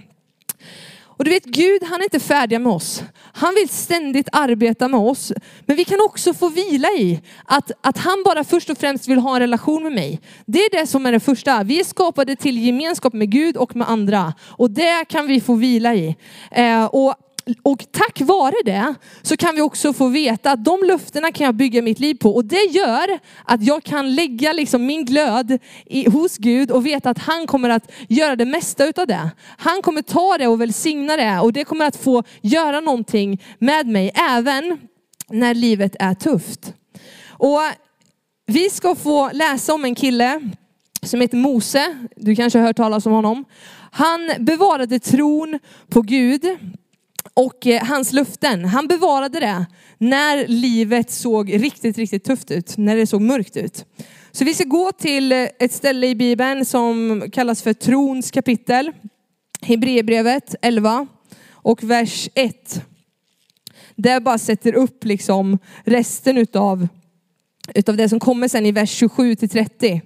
Och 1.16 1.24
du 1.24 1.30
vet 1.30 1.44
Gud 1.44 1.82
han 1.82 2.00
är 2.00 2.04
inte 2.04 2.20
färdig 2.20 2.60
med 2.60 2.72
oss. 2.72 3.02
Han 3.32 3.54
vill 3.54 3.68
ständigt 3.68 4.28
arbeta 4.32 4.88
med 4.88 5.00
oss. 5.00 5.32
Men 5.66 5.76
vi 5.76 5.84
kan 5.84 6.00
också 6.00 6.34
få 6.34 6.48
vila 6.48 6.88
i 6.88 7.20
att, 7.44 7.70
att 7.80 7.98
han 7.98 8.22
bara 8.24 8.44
först 8.44 8.70
och 8.70 8.78
främst 8.78 9.08
vill 9.08 9.18
ha 9.18 9.34
en 9.34 9.40
relation 9.40 9.82
med 9.82 9.92
mig. 9.92 10.20
Det 10.46 10.58
är 10.58 10.80
det 10.80 10.86
som 10.86 11.06
är 11.06 11.12
det 11.12 11.20
första. 11.20 11.62
Vi 11.62 11.80
är 11.80 11.84
skapade 11.84 12.36
till 12.36 12.58
gemenskap 12.66 13.12
med 13.12 13.30
Gud 13.30 13.56
och 13.56 13.76
med 13.76 13.90
andra. 13.90 14.34
Och 14.42 14.70
det 14.70 15.04
kan 15.08 15.26
vi 15.26 15.40
få 15.40 15.54
vila 15.54 15.94
i. 15.94 16.16
Eh, 16.50 16.84
och 16.84 17.14
och 17.62 17.86
tack 17.90 18.20
vare 18.20 18.54
det 18.64 18.94
så 19.22 19.36
kan 19.36 19.54
vi 19.54 19.60
också 19.60 19.92
få 19.92 20.08
veta 20.08 20.52
att 20.52 20.64
de 20.64 20.80
löftena 20.84 21.32
kan 21.32 21.44
jag 21.44 21.54
bygga 21.54 21.82
mitt 21.82 22.00
liv 22.00 22.14
på. 22.14 22.34
Och 22.34 22.44
det 22.44 22.64
gör 22.70 23.18
att 23.44 23.62
jag 23.62 23.84
kan 23.84 24.14
lägga 24.14 24.52
liksom 24.52 24.86
min 24.86 25.04
glöd 25.04 25.58
i, 25.86 26.10
hos 26.10 26.38
Gud 26.38 26.70
och 26.70 26.86
veta 26.86 27.10
att 27.10 27.18
han 27.18 27.46
kommer 27.46 27.70
att 27.70 27.92
göra 28.08 28.36
det 28.36 28.44
mesta 28.44 28.86
utav 28.86 29.06
det. 29.06 29.30
Han 29.58 29.82
kommer 29.82 30.02
ta 30.02 30.38
det 30.38 30.46
och 30.46 30.60
välsigna 30.60 31.16
det 31.16 31.38
och 31.40 31.52
det 31.52 31.64
kommer 31.64 31.84
att 31.84 31.96
få 31.96 32.22
göra 32.40 32.80
någonting 32.80 33.42
med 33.58 33.86
mig 33.86 34.12
även 34.14 34.78
när 35.30 35.54
livet 35.54 35.96
är 35.98 36.14
tufft. 36.14 36.74
Och 37.28 37.60
vi 38.46 38.70
ska 38.70 38.94
få 38.94 39.30
läsa 39.32 39.74
om 39.74 39.84
en 39.84 39.94
kille 39.94 40.50
som 41.02 41.20
heter 41.20 41.36
Mose. 41.36 42.08
Du 42.16 42.36
kanske 42.36 42.58
har 42.58 42.66
hört 42.66 42.76
talas 42.76 43.06
om 43.06 43.12
honom. 43.12 43.44
Han 43.90 44.30
bevarade 44.38 44.98
tron 44.98 45.58
på 45.88 46.02
Gud 46.02 46.58
och 47.36 47.66
eh, 47.66 47.84
hans 47.84 48.12
luften. 48.12 48.64
Han 48.64 48.88
bevarade 48.88 49.40
det 49.40 49.66
när 49.98 50.48
livet 50.48 51.10
såg 51.10 51.54
riktigt, 51.54 51.98
riktigt 51.98 52.24
tufft 52.24 52.50
ut. 52.50 52.76
När 52.76 52.96
det 52.96 53.06
såg 53.06 53.20
mörkt 53.20 53.56
ut. 53.56 53.84
Så 54.32 54.44
vi 54.44 54.54
ska 54.54 54.64
gå 54.64 54.92
till 54.92 55.32
eh, 55.32 55.48
ett 55.58 55.72
ställe 55.72 56.06
i 56.06 56.14
Bibeln 56.14 56.64
som 56.64 57.22
kallas 57.32 57.62
för 57.62 57.72
trons 57.72 58.30
kapitel. 58.30 58.92
Hebreerbrevet 59.60 60.54
11 60.62 61.06
och 61.50 61.82
vers 61.82 62.28
1. 62.34 62.82
Där 63.96 64.20
bara 64.20 64.38
sätter 64.38 64.74
upp 64.74 65.04
liksom 65.04 65.58
resten 65.84 66.38
utav, 66.38 66.88
utav 67.74 67.96
det 67.96 68.08
som 68.08 68.20
kommer 68.20 68.48
sen 68.48 68.66
i 68.66 68.72
vers 68.72 68.90
27 68.90 69.34
till 69.34 69.48
30. 69.48 70.02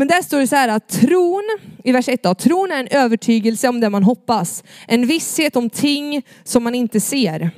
Men 0.00 0.08
där 0.08 0.22
står 0.22 0.40
det 0.40 0.46
så 0.46 0.56
här 0.56 0.68
att 0.68 0.88
tron, 0.88 1.58
i 1.84 1.92
vers 1.92 2.08
1 2.08 2.22
då, 2.22 2.34
tron 2.34 2.72
är 2.72 2.80
en 2.80 2.88
övertygelse 2.90 3.68
om 3.68 3.80
det 3.80 3.90
man 3.90 4.02
hoppas. 4.02 4.64
En 4.88 5.06
visshet 5.06 5.56
om 5.56 5.70
ting 5.70 6.22
som 6.44 6.64
man 6.64 6.74
inte 6.74 7.00
ser. 7.00 7.50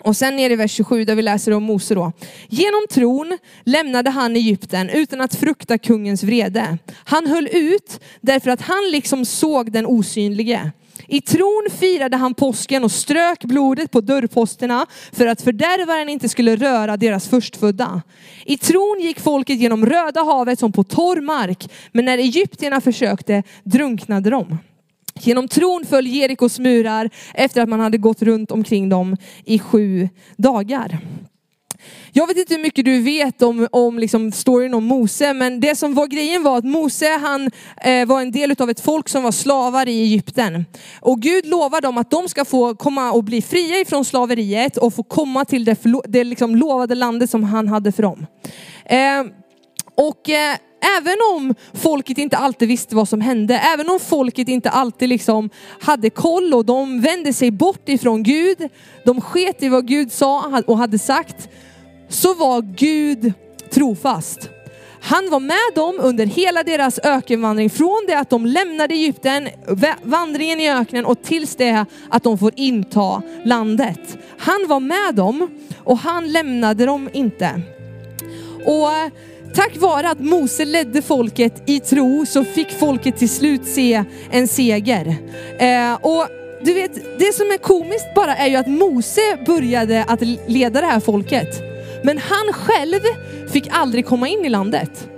Och 0.00 0.16
sen 0.16 0.36
ner 0.36 0.50
i 0.50 0.56
vers 0.56 0.72
27 0.72 1.04
där 1.04 1.14
vi 1.14 1.22
läser 1.22 1.52
om 1.52 1.62
Mose 1.62 1.94
då. 1.94 2.12
Genom 2.48 2.86
tron 2.90 3.38
lämnade 3.64 4.10
han 4.10 4.36
Egypten 4.36 4.88
utan 4.88 5.20
att 5.20 5.34
frukta 5.34 5.78
kungens 5.78 6.22
vrede. 6.22 6.78
Han 7.04 7.26
höll 7.26 7.48
ut 7.52 8.00
därför 8.20 8.50
att 8.50 8.60
han 8.60 8.90
liksom 8.90 9.24
såg 9.24 9.72
den 9.72 9.86
osynlige. 9.86 10.72
I 11.10 11.20
tron 11.20 11.66
firade 11.78 12.16
han 12.16 12.34
påsken 12.34 12.84
och 12.84 12.92
strök 12.92 13.44
blodet 13.44 13.90
på 13.90 14.00
dörrposterna 14.00 14.86
för 15.12 15.26
att 15.26 15.42
fördärvaren 15.42 16.08
inte 16.08 16.28
skulle 16.28 16.56
röra 16.56 16.96
deras 16.96 17.28
förstfödda. 17.28 18.02
I 18.44 18.56
tron 18.56 19.00
gick 19.00 19.20
folket 19.20 19.58
genom 19.58 19.86
Röda 19.86 20.22
havet 20.22 20.58
som 20.58 20.72
på 20.72 20.84
torr 20.84 21.20
mark, 21.20 21.70
men 21.92 22.04
när 22.04 22.18
egyptierna 22.18 22.80
försökte 22.80 23.42
drunknade 23.64 24.30
de. 24.30 24.58
Genom 25.20 25.48
tron 25.48 25.84
föll 25.88 26.06
Jerikos 26.06 26.58
murar 26.58 27.10
efter 27.34 27.62
att 27.62 27.68
man 27.68 27.80
hade 27.80 27.98
gått 27.98 28.22
runt 28.22 28.50
omkring 28.50 28.88
dem 28.88 29.16
i 29.44 29.58
sju 29.58 30.08
dagar. 30.36 30.98
Jag 32.12 32.26
vet 32.26 32.36
inte 32.36 32.54
hur 32.54 32.62
mycket 32.62 32.84
du 32.84 33.00
vet 33.00 33.42
om, 33.42 33.68
om 33.72 33.98
liksom 33.98 34.32
storyn 34.32 34.74
om 34.74 34.84
Mose, 34.84 35.34
men 35.34 35.60
det 35.60 35.76
som 35.76 35.94
var 35.94 36.06
grejen 36.06 36.42
var 36.42 36.58
att 36.58 36.64
Mose 36.64 37.08
han 37.08 37.50
eh, 37.82 38.06
var 38.06 38.20
en 38.20 38.32
del 38.32 38.54
av 38.58 38.70
ett 38.70 38.80
folk 38.80 39.08
som 39.08 39.22
var 39.22 39.32
slavar 39.32 39.88
i 39.88 40.02
Egypten. 40.02 40.64
Och 41.00 41.20
Gud 41.20 41.46
lovar 41.46 41.80
dem 41.80 41.98
att 41.98 42.10
de 42.10 42.28
ska 42.28 42.44
få 42.44 42.74
komma 42.74 43.12
och 43.12 43.24
bli 43.24 43.42
fria 43.42 43.80
ifrån 43.80 44.04
slaveriet 44.04 44.76
och 44.76 44.94
få 44.94 45.02
komma 45.02 45.44
till 45.44 45.64
det, 45.64 45.78
det 46.08 46.24
liksom 46.24 46.56
lovade 46.56 46.94
landet 46.94 47.30
som 47.30 47.44
han 47.44 47.68
hade 47.68 47.92
för 47.92 48.02
dem. 48.02 48.26
Eh, 48.84 49.24
och 49.94 50.30
eh, 50.30 50.56
även 50.98 51.16
om 51.34 51.54
folket 51.74 52.18
inte 52.18 52.36
alltid 52.36 52.68
visste 52.68 52.96
vad 52.96 53.08
som 53.08 53.20
hände, 53.20 53.54
även 53.74 53.88
om 53.88 54.00
folket 54.00 54.48
inte 54.48 54.70
alltid 54.70 55.08
liksom 55.08 55.50
hade 55.80 56.10
koll 56.10 56.54
och 56.54 56.64
de 56.64 57.00
vände 57.00 57.32
sig 57.32 57.50
bort 57.50 57.88
ifrån 57.88 58.22
Gud, 58.22 58.68
de 59.04 59.20
sket 59.20 59.62
i 59.62 59.68
vad 59.68 59.88
Gud 59.88 60.12
sa 60.12 60.62
och 60.66 60.78
hade 60.78 60.98
sagt, 60.98 61.48
så 62.08 62.34
var 62.34 62.62
Gud 62.76 63.32
trofast. 63.70 64.50
Han 65.00 65.30
var 65.30 65.40
med 65.40 65.74
dem 65.74 65.98
under 66.00 66.26
hela 66.26 66.62
deras 66.62 66.98
ökenvandring, 66.98 67.70
från 67.70 68.04
det 68.06 68.18
att 68.18 68.30
de 68.30 68.46
lämnade 68.46 68.94
Egypten, 68.94 69.48
vandringen 70.02 70.60
i 70.60 70.70
öknen 70.70 71.04
och 71.04 71.22
tills 71.22 71.56
det 71.56 71.84
att 72.10 72.22
de 72.22 72.38
får 72.38 72.52
inta 72.56 73.22
landet. 73.44 74.18
Han 74.38 74.66
var 74.68 74.80
med 74.80 75.14
dem 75.14 75.50
och 75.84 75.98
han 75.98 76.32
lämnade 76.32 76.86
dem 76.86 77.10
inte. 77.12 77.60
Och 78.64 78.90
eh, 78.90 79.10
tack 79.54 79.76
vare 79.76 80.10
att 80.10 80.20
Mose 80.20 80.64
ledde 80.64 81.02
folket 81.02 81.62
i 81.66 81.80
tro 81.80 82.26
så 82.26 82.44
fick 82.44 82.70
folket 82.70 83.18
till 83.18 83.30
slut 83.30 83.66
se 83.66 84.04
en 84.30 84.48
seger. 84.48 85.16
Eh, 85.58 85.94
och 85.94 86.26
du 86.62 86.74
vet, 86.74 86.94
det 87.18 87.34
som 87.34 87.46
är 87.46 87.58
komiskt 87.58 88.14
bara 88.14 88.36
är 88.36 88.48
ju 88.48 88.56
att 88.56 88.66
Mose 88.66 89.20
började 89.46 90.04
att 90.04 90.20
leda 90.46 90.80
det 90.80 90.86
här 90.86 91.00
folket. 91.00 91.77
Men 92.02 92.18
han 92.18 92.52
själv 92.52 93.00
fick 93.52 93.68
aldrig 93.70 94.06
komma 94.06 94.28
in 94.28 94.44
i 94.44 94.48
landet. 94.48 95.08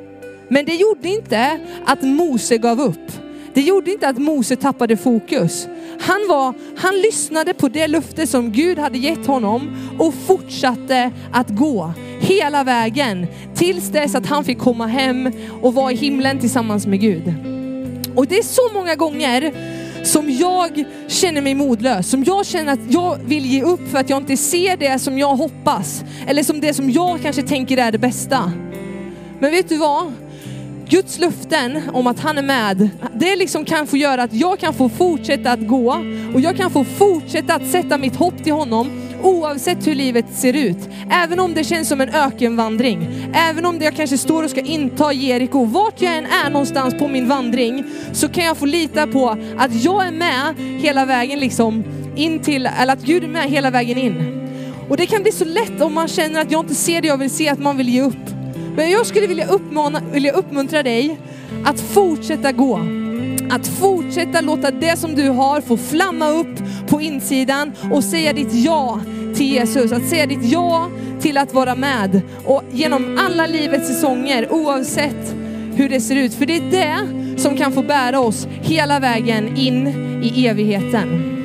Men 0.49 0.65
det 0.65 0.75
gjorde 0.75 1.09
inte 1.09 1.59
att 1.87 2.03
Mose 2.03 2.59
gav 2.59 2.81
upp. 2.81 3.13
Det 3.55 3.61
gjorde 3.61 3.91
inte 3.91 4.09
att 4.09 4.19
Mose 4.19 4.57
tappade 4.57 4.97
fokus. 4.97 5.69
Han, 6.01 6.29
var, 6.29 6.55
han 6.77 6.95
lyssnade 6.95 7.55
på 7.55 7.69
det 7.69 7.87
löfte 7.87 8.27
som 8.27 8.53
Gud 8.53 8.79
hade 8.79 8.99
gett 8.99 9.27
honom 9.27 9.77
och 9.99 10.15
fortsatte 10.15 11.13
att 11.33 11.49
gå 11.49 11.93
hela 12.21 12.65
vägen 12.65 13.27
tills 13.55 13.89
dess 13.89 14.15
att 14.15 14.27
han 14.27 14.45
fick 14.45 14.59
komma 14.59 14.87
hem 14.87 15.33
och 15.63 15.75
vara 15.75 15.93
i 15.93 15.97
himlen 15.97 16.39
tillsammans 16.39 16.87
med 16.87 17.01
Gud. 17.01 17.35
Och 18.17 18.27
det 18.27 18.39
är 18.39 18.43
så 18.43 18.71
många 18.75 18.95
gånger 18.95 19.53
som 20.03 20.31
jag 20.31 20.85
känner 21.09 21.43
mig 21.43 21.55
modlös, 21.55 22.11
som 22.11 22.25
jag 22.25 22.47
känner 22.47 22.73
att 22.73 22.93
jag 22.93 23.19
vill 23.25 23.47
ge 23.47 23.63
upp 23.63 23.89
för 23.91 23.99
att 23.99 24.11
jag 24.11 24.17
inte 24.17 24.37
ser 24.37 24.77
det 24.77 24.99
som 24.99 25.19
jag 25.19 25.37
hoppas, 25.37 26.05
eller 26.27 26.43
som 26.43 26.61
det 26.61 26.75
som 26.75 26.91
jag 26.91 27.23
kanske 27.23 27.43
tänker 27.43 27.77
är 27.77 27.93
det 27.93 27.99
bästa. 27.99 28.53
Men 29.39 29.51
vet 29.51 29.69
du 29.69 29.77
vad? 29.77 30.13
Guds 30.89 31.19
löften 31.19 31.83
om 31.93 32.07
att 32.07 32.21
han 32.21 32.39
är 32.39 32.43
med, 32.43 32.91
det 33.15 33.37
liksom 33.37 33.65
kan 33.65 33.87
få 33.87 33.97
göra 33.97 34.23
att 34.23 34.35
jag 34.35 34.59
kan 34.59 34.75
få 34.75 34.89
fortsätta 34.89 35.53
att 35.53 35.67
gå 35.67 36.05
och 36.35 36.41
jag 36.41 36.57
kan 36.57 36.71
få 36.71 36.85
fortsätta 36.85 37.55
att 37.55 37.67
sätta 37.67 37.99
mitt 37.99 38.17
hopp 38.17 38.45
till 38.45 38.53
honom 38.53 39.10
oavsett 39.23 39.87
hur 39.87 39.95
livet 39.95 40.25
ser 40.33 40.53
ut. 40.53 40.89
Även 41.11 41.41
om 41.41 41.55
det 41.55 41.65
känns 41.65 41.89
som 41.89 42.01
en 42.01 42.09
ökenvandring, 42.09 43.09
även 43.35 43.67
om 43.67 43.79
jag 43.81 43.97
kanske 43.97 44.19
står 44.19 44.43
och 44.43 44.51
ska 44.51 44.61
inta 44.61 45.13
Jeriko, 45.13 45.65
vart 45.65 46.03
jag 46.03 46.17
än 46.17 46.27
är 46.27 46.51
någonstans 46.51 46.95
på 46.99 47.09
min 47.09 47.29
vandring 47.29 47.85
så 48.13 48.29
kan 48.29 48.45
jag 48.45 48.57
få 48.57 48.67
lita 48.67 49.07
på 49.07 49.37
att 49.59 49.85
jag 49.85 50.07
är 50.07 50.13
med 50.13 50.55
hela 50.81 51.05
vägen 51.07 51.39
liksom 51.39 51.85
in 52.17 52.39
till, 52.39 52.69
eller 52.81 52.93
att 52.93 53.03
Gud 53.03 53.25
är 53.25 53.29
med 53.29 53.51
hela 53.51 53.71
vägen 53.71 53.99
in. 53.99 54.41
Och 54.89 54.97
det 54.97 55.07
kan 55.07 55.23
bli 55.23 55.33
så 55.33 55.45
lätt 55.45 55.81
om 55.81 55.95
man 55.95 56.09
känner 56.09 56.41
att 56.41 56.51
jag 56.51 56.65
inte 56.65 56.75
ser 56.75 57.01
det 57.01 57.09
jag 57.09 57.19
vill 57.19 57.31
se, 57.31 57.49
att 57.49 57.59
man 57.59 57.77
vill 57.77 57.89
ge 57.89 58.03
upp. 58.03 58.31
Men 58.77 58.91
jag 58.91 59.07
skulle 59.07 59.27
vilja, 59.27 59.47
uppmana, 59.47 60.03
vilja 60.13 60.33
uppmuntra 60.33 60.83
dig 60.83 61.19
att 61.65 61.81
fortsätta 61.81 62.53
gå. 62.53 62.81
Att 63.51 63.67
fortsätta 63.67 64.41
låta 64.41 64.71
det 64.71 64.99
som 64.99 65.15
du 65.15 65.29
har 65.29 65.61
få 65.61 65.77
flamma 65.77 66.29
upp 66.29 66.60
på 66.91 67.01
insidan 67.01 67.73
och 67.91 68.05
säga 68.05 68.33
ditt 68.33 68.55
ja 68.55 69.01
till 69.35 69.47
Jesus. 69.47 69.93
Att 69.93 70.09
säga 70.09 70.27
ditt 70.27 70.45
ja 70.45 70.89
till 71.21 71.39
att 71.39 71.55
vara 71.55 71.75
med 71.75 72.21
och 72.45 72.63
genom 72.73 73.19
alla 73.21 73.47
livets 73.47 73.89
säsonger 73.89 74.53
oavsett 74.53 75.35
hur 75.75 75.89
det 75.89 76.01
ser 76.01 76.17
ut. 76.17 76.35
För 76.35 76.47
det 76.47 76.57
är 76.57 76.71
det 76.71 77.41
som 77.41 77.57
kan 77.57 77.73
få 77.73 77.83
bära 77.83 78.21
oss 78.21 78.49
hela 78.63 79.01
vägen 79.01 79.57
in 79.57 79.87
i 80.23 80.47
evigheten. 80.47 81.37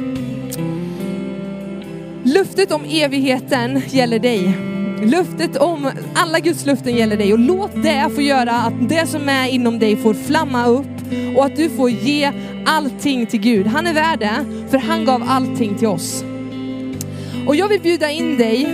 Luftet 2.23 2.71
om 2.71 2.86
evigheten 2.86 3.81
gäller 3.89 4.19
dig. 4.19 4.58
Löftet 5.03 5.58
om 5.58 5.91
alla 6.15 6.39
Guds 6.39 6.65
löften 6.65 6.95
gäller 6.95 7.17
dig 7.17 7.34
och 7.34 7.39
låt 7.39 7.84
det 7.84 8.10
få 8.15 8.21
göra 8.21 8.51
att 8.51 8.89
det 8.89 9.08
som 9.08 9.29
är 9.29 9.47
inom 9.47 9.79
dig 9.79 9.95
får 9.95 10.13
flamma 10.13 10.65
upp 10.65 10.94
och 11.36 11.46
att 11.46 11.56
du 11.56 11.70
får 11.70 11.89
ge 11.89 12.32
allting 12.65 13.26
till 13.26 13.39
Gud. 13.39 13.68
Han 13.68 13.88
är 13.88 13.94
värd 13.94 14.20
det, 14.20 14.46
för 14.70 14.78
han 14.78 15.06
gav 15.06 15.24
allting 15.28 15.78
till 15.78 15.88
oss. 15.88 16.24
Och 17.48 17.56
jag 17.56 17.68
vill 17.68 17.82
bjuda 17.82 18.12
in 18.12 18.38
dig 18.38 18.68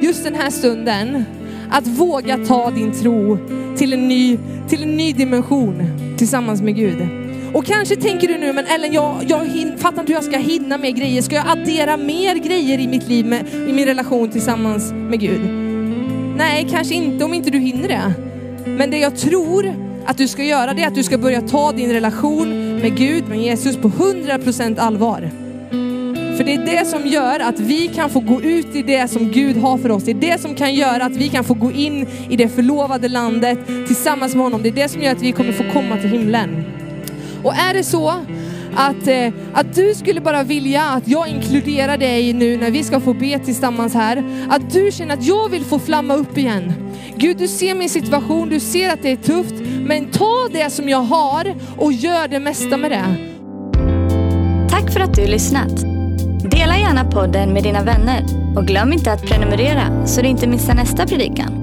just 0.00 0.24
den 0.24 0.34
här 0.34 0.50
stunden 0.50 1.24
att 1.70 1.86
våga 1.86 2.38
ta 2.46 2.70
din 2.70 2.92
tro 2.92 3.38
till 3.76 3.92
en 3.92 4.08
ny, 4.08 4.38
till 4.68 4.82
en 4.82 4.96
ny 4.96 5.12
dimension 5.12 5.82
tillsammans 6.18 6.62
med 6.62 6.76
Gud. 6.76 7.08
Och 7.54 7.64
kanske 7.64 7.96
tänker 7.96 8.28
du 8.28 8.38
nu, 8.38 8.52
men 8.52 8.66
Ellen 8.66 8.92
jag, 8.92 9.16
jag 9.28 9.46
hin, 9.46 9.78
fattar 9.78 10.00
inte 10.00 10.12
hur 10.12 10.14
jag 10.14 10.24
ska 10.24 10.38
hinna 10.38 10.78
med 10.78 10.96
grejer. 10.96 11.22
Ska 11.22 11.36
jag 11.36 11.48
addera 11.48 11.96
mer 11.96 12.34
grejer 12.34 12.78
i 12.78 12.88
mitt 12.88 13.08
liv, 13.08 13.26
med, 13.26 13.54
i 13.68 13.72
min 13.72 13.86
relation 13.86 14.30
tillsammans 14.30 14.92
med 14.92 15.20
Gud? 15.20 15.40
Nej, 16.36 16.66
kanske 16.70 16.94
inte 16.94 17.24
om 17.24 17.34
inte 17.34 17.50
du 17.50 17.58
hinner 17.58 17.88
det. 17.88 18.12
Men 18.66 18.90
det 18.90 18.98
jag 18.98 19.16
tror 19.16 19.91
att 20.06 20.18
du 20.18 20.28
ska 20.28 20.44
göra 20.44 20.74
det 20.74 20.82
är 20.82 20.86
att 20.86 20.94
du 20.94 21.02
ska 21.02 21.18
börja 21.18 21.40
ta 21.40 21.72
din 21.72 21.92
relation 21.92 22.76
med 22.78 22.96
Gud, 22.96 23.28
med 23.28 23.42
Jesus 23.42 23.76
på 23.76 23.88
100% 23.88 24.78
allvar. 24.78 25.30
För 26.36 26.44
det 26.44 26.54
är 26.54 26.66
det 26.66 26.86
som 26.86 27.06
gör 27.06 27.40
att 27.40 27.60
vi 27.60 27.88
kan 27.88 28.10
få 28.10 28.20
gå 28.20 28.42
ut 28.42 28.76
i 28.76 28.82
det 28.82 29.10
som 29.10 29.30
Gud 29.30 29.56
har 29.56 29.78
för 29.78 29.90
oss. 29.90 30.04
Det 30.04 30.10
är 30.10 30.14
det 30.14 30.40
som 30.40 30.54
kan 30.54 30.74
göra 30.74 31.04
att 31.04 31.16
vi 31.16 31.28
kan 31.28 31.44
få 31.44 31.54
gå 31.54 31.72
in 31.72 32.06
i 32.30 32.36
det 32.36 32.48
förlovade 32.48 33.08
landet 33.08 33.58
tillsammans 33.86 34.34
med 34.34 34.44
honom. 34.44 34.62
Det 34.62 34.68
är 34.68 34.72
det 34.72 34.88
som 34.88 35.02
gör 35.02 35.12
att 35.12 35.22
vi 35.22 35.32
kommer 35.32 35.52
få 35.52 35.64
komma 35.72 35.96
till 35.96 36.10
himlen. 36.10 36.64
Och 37.42 37.54
är 37.54 37.74
det 37.74 37.84
så 37.84 38.08
att, 38.76 39.06
eh, 39.06 39.32
att 39.52 39.74
du 39.74 39.94
skulle 39.94 40.20
bara 40.20 40.42
vilja 40.42 40.82
att 40.82 41.08
jag 41.08 41.28
inkluderar 41.28 41.98
dig 41.98 42.32
nu 42.32 42.56
när 42.56 42.70
vi 42.70 42.82
ska 42.82 43.00
få 43.00 43.14
be 43.14 43.38
tillsammans 43.38 43.94
här. 43.94 44.46
Att 44.50 44.72
du 44.72 44.90
känner 44.92 45.14
att 45.14 45.26
jag 45.26 45.48
vill 45.48 45.64
få 45.64 45.78
flamma 45.78 46.14
upp 46.14 46.38
igen. 46.38 46.72
Gud, 47.16 47.36
du 47.36 47.48
ser 47.48 47.74
min 47.74 47.88
situation, 47.88 48.48
du 48.48 48.60
ser 48.60 48.92
att 48.92 49.02
det 49.02 49.10
är 49.10 49.16
tufft, 49.16 49.54
men 49.84 50.10
ta 50.10 50.48
det 50.52 50.70
som 50.70 50.88
jag 50.88 51.02
har 51.02 51.54
och 51.76 51.92
gör 51.92 52.28
det 52.28 52.40
mesta 52.40 52.76
med 52.76 52.90
det. 52.90 53.32
Tack 54.70 54.92
för 54.92 55.00
att 55.00 55.14
du 55.14 55.26
lyssnat. 55.26 55.80
Dela 56.50 56.78
gärna 56.78 57.04
podden 57.04 57.52
med 57.52 57.62
dina 57.62 57.82
vänner 57.82 58.24
och 58.56 58.66
glöm 58.66 58.92
inte 58.92 59.12
att 59.12 59.26
prenumerera 59.26 60.06
så 60.06 60.22
du 60.22 60.28
inte 60.28 60.46
missar 60.46 60.74
nästa 60.74 61.06
predikan. 61.06 61.58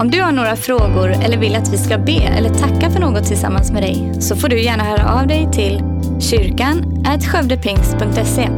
Om 0.00 0.10
du 0.10 0.22
har 0.22 0.32
några 0.32 0.56
frågor 0.56 1.10
eller 1.10 1.38
vill 1.38 1.56
att 1.56 1.72
vi 1.72 1.78
ska 1.78 1.98
be 1.98 2.22
eller 2.22 2.50
tacka 2.50 2.90
för 2.90 3.00
något 3.00 3.26
tillsammans 3.26 3.72
med 3.72 3.82
dig 3.82 4.12
så 4.20 4.36
får 4.36 4.48
du 4.48 4.62
gärna 4.62 4.84
höra 4.84 5.20
av 5.20 5.26
dig 5.26 5.48
till 5.52 5.82
kyrkan 6.20 7.04
skövdepingst.se. 7.20 8.48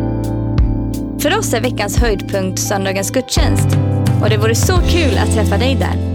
För 1.18 1.38
oss 1.38 1.54
är 1.54 1.60
veckans 1.60 1.98
höjdpunkt 1.98 2.58
söndagens 2.58 3.10
gudstjänst 3.10 3.68
och 4.22 4.30
det 4.30 4.36
vore 4.36 4.54
så 4.54 4.76
kul 4.76 5.18
att 5.18 5.34
träffa 5.34 5.58
dig 5.58 5.74
där. 5.74 6.11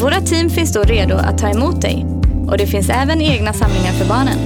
Våra 0.00 0.20
team 0.20 0.50
finns 0.50 0.72
då 0.72 0.82
redo 0.82 1.14
att 1.14 1.38
ta 1.38 1.48
emot 1.48 1.82
dig 1.82 2.06
och 2.48 2.58
det 2.58 2.66
finns 2.66 2.90
även 2.90 3.20
egna 3.20 3.52
samlingar 3.52 3.92
för 3.92 4.08
barnen. 4.08 4.38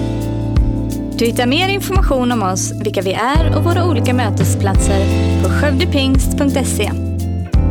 Du 1.18 1.24
hittar 1.24 1.46
mer 1.46 1.68
information 1.68 2.32
om 2.32 2.42
oss, 2.42 2.72
vilka 2.84 3.02
vi 3.02 3.12
är 3.12 3.56
och 3.56 3.64
våra 3.64 3.86
olika 3.86 4.14
mötesplatser 4.14 5.06
på 5.42 5.48
skövdepingst.se. 5.48 6.90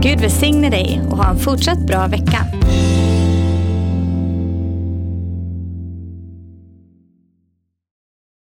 Gud 0.01 0.19
välsigne 0.19 0.69
dig 0.69 1.01
och 1.09 1.17
ha 1.17 1.29
en 1.29 1.39
fortsatt 1.39 1.79
bra 1.79 2.07
vecka. 2.07 2.45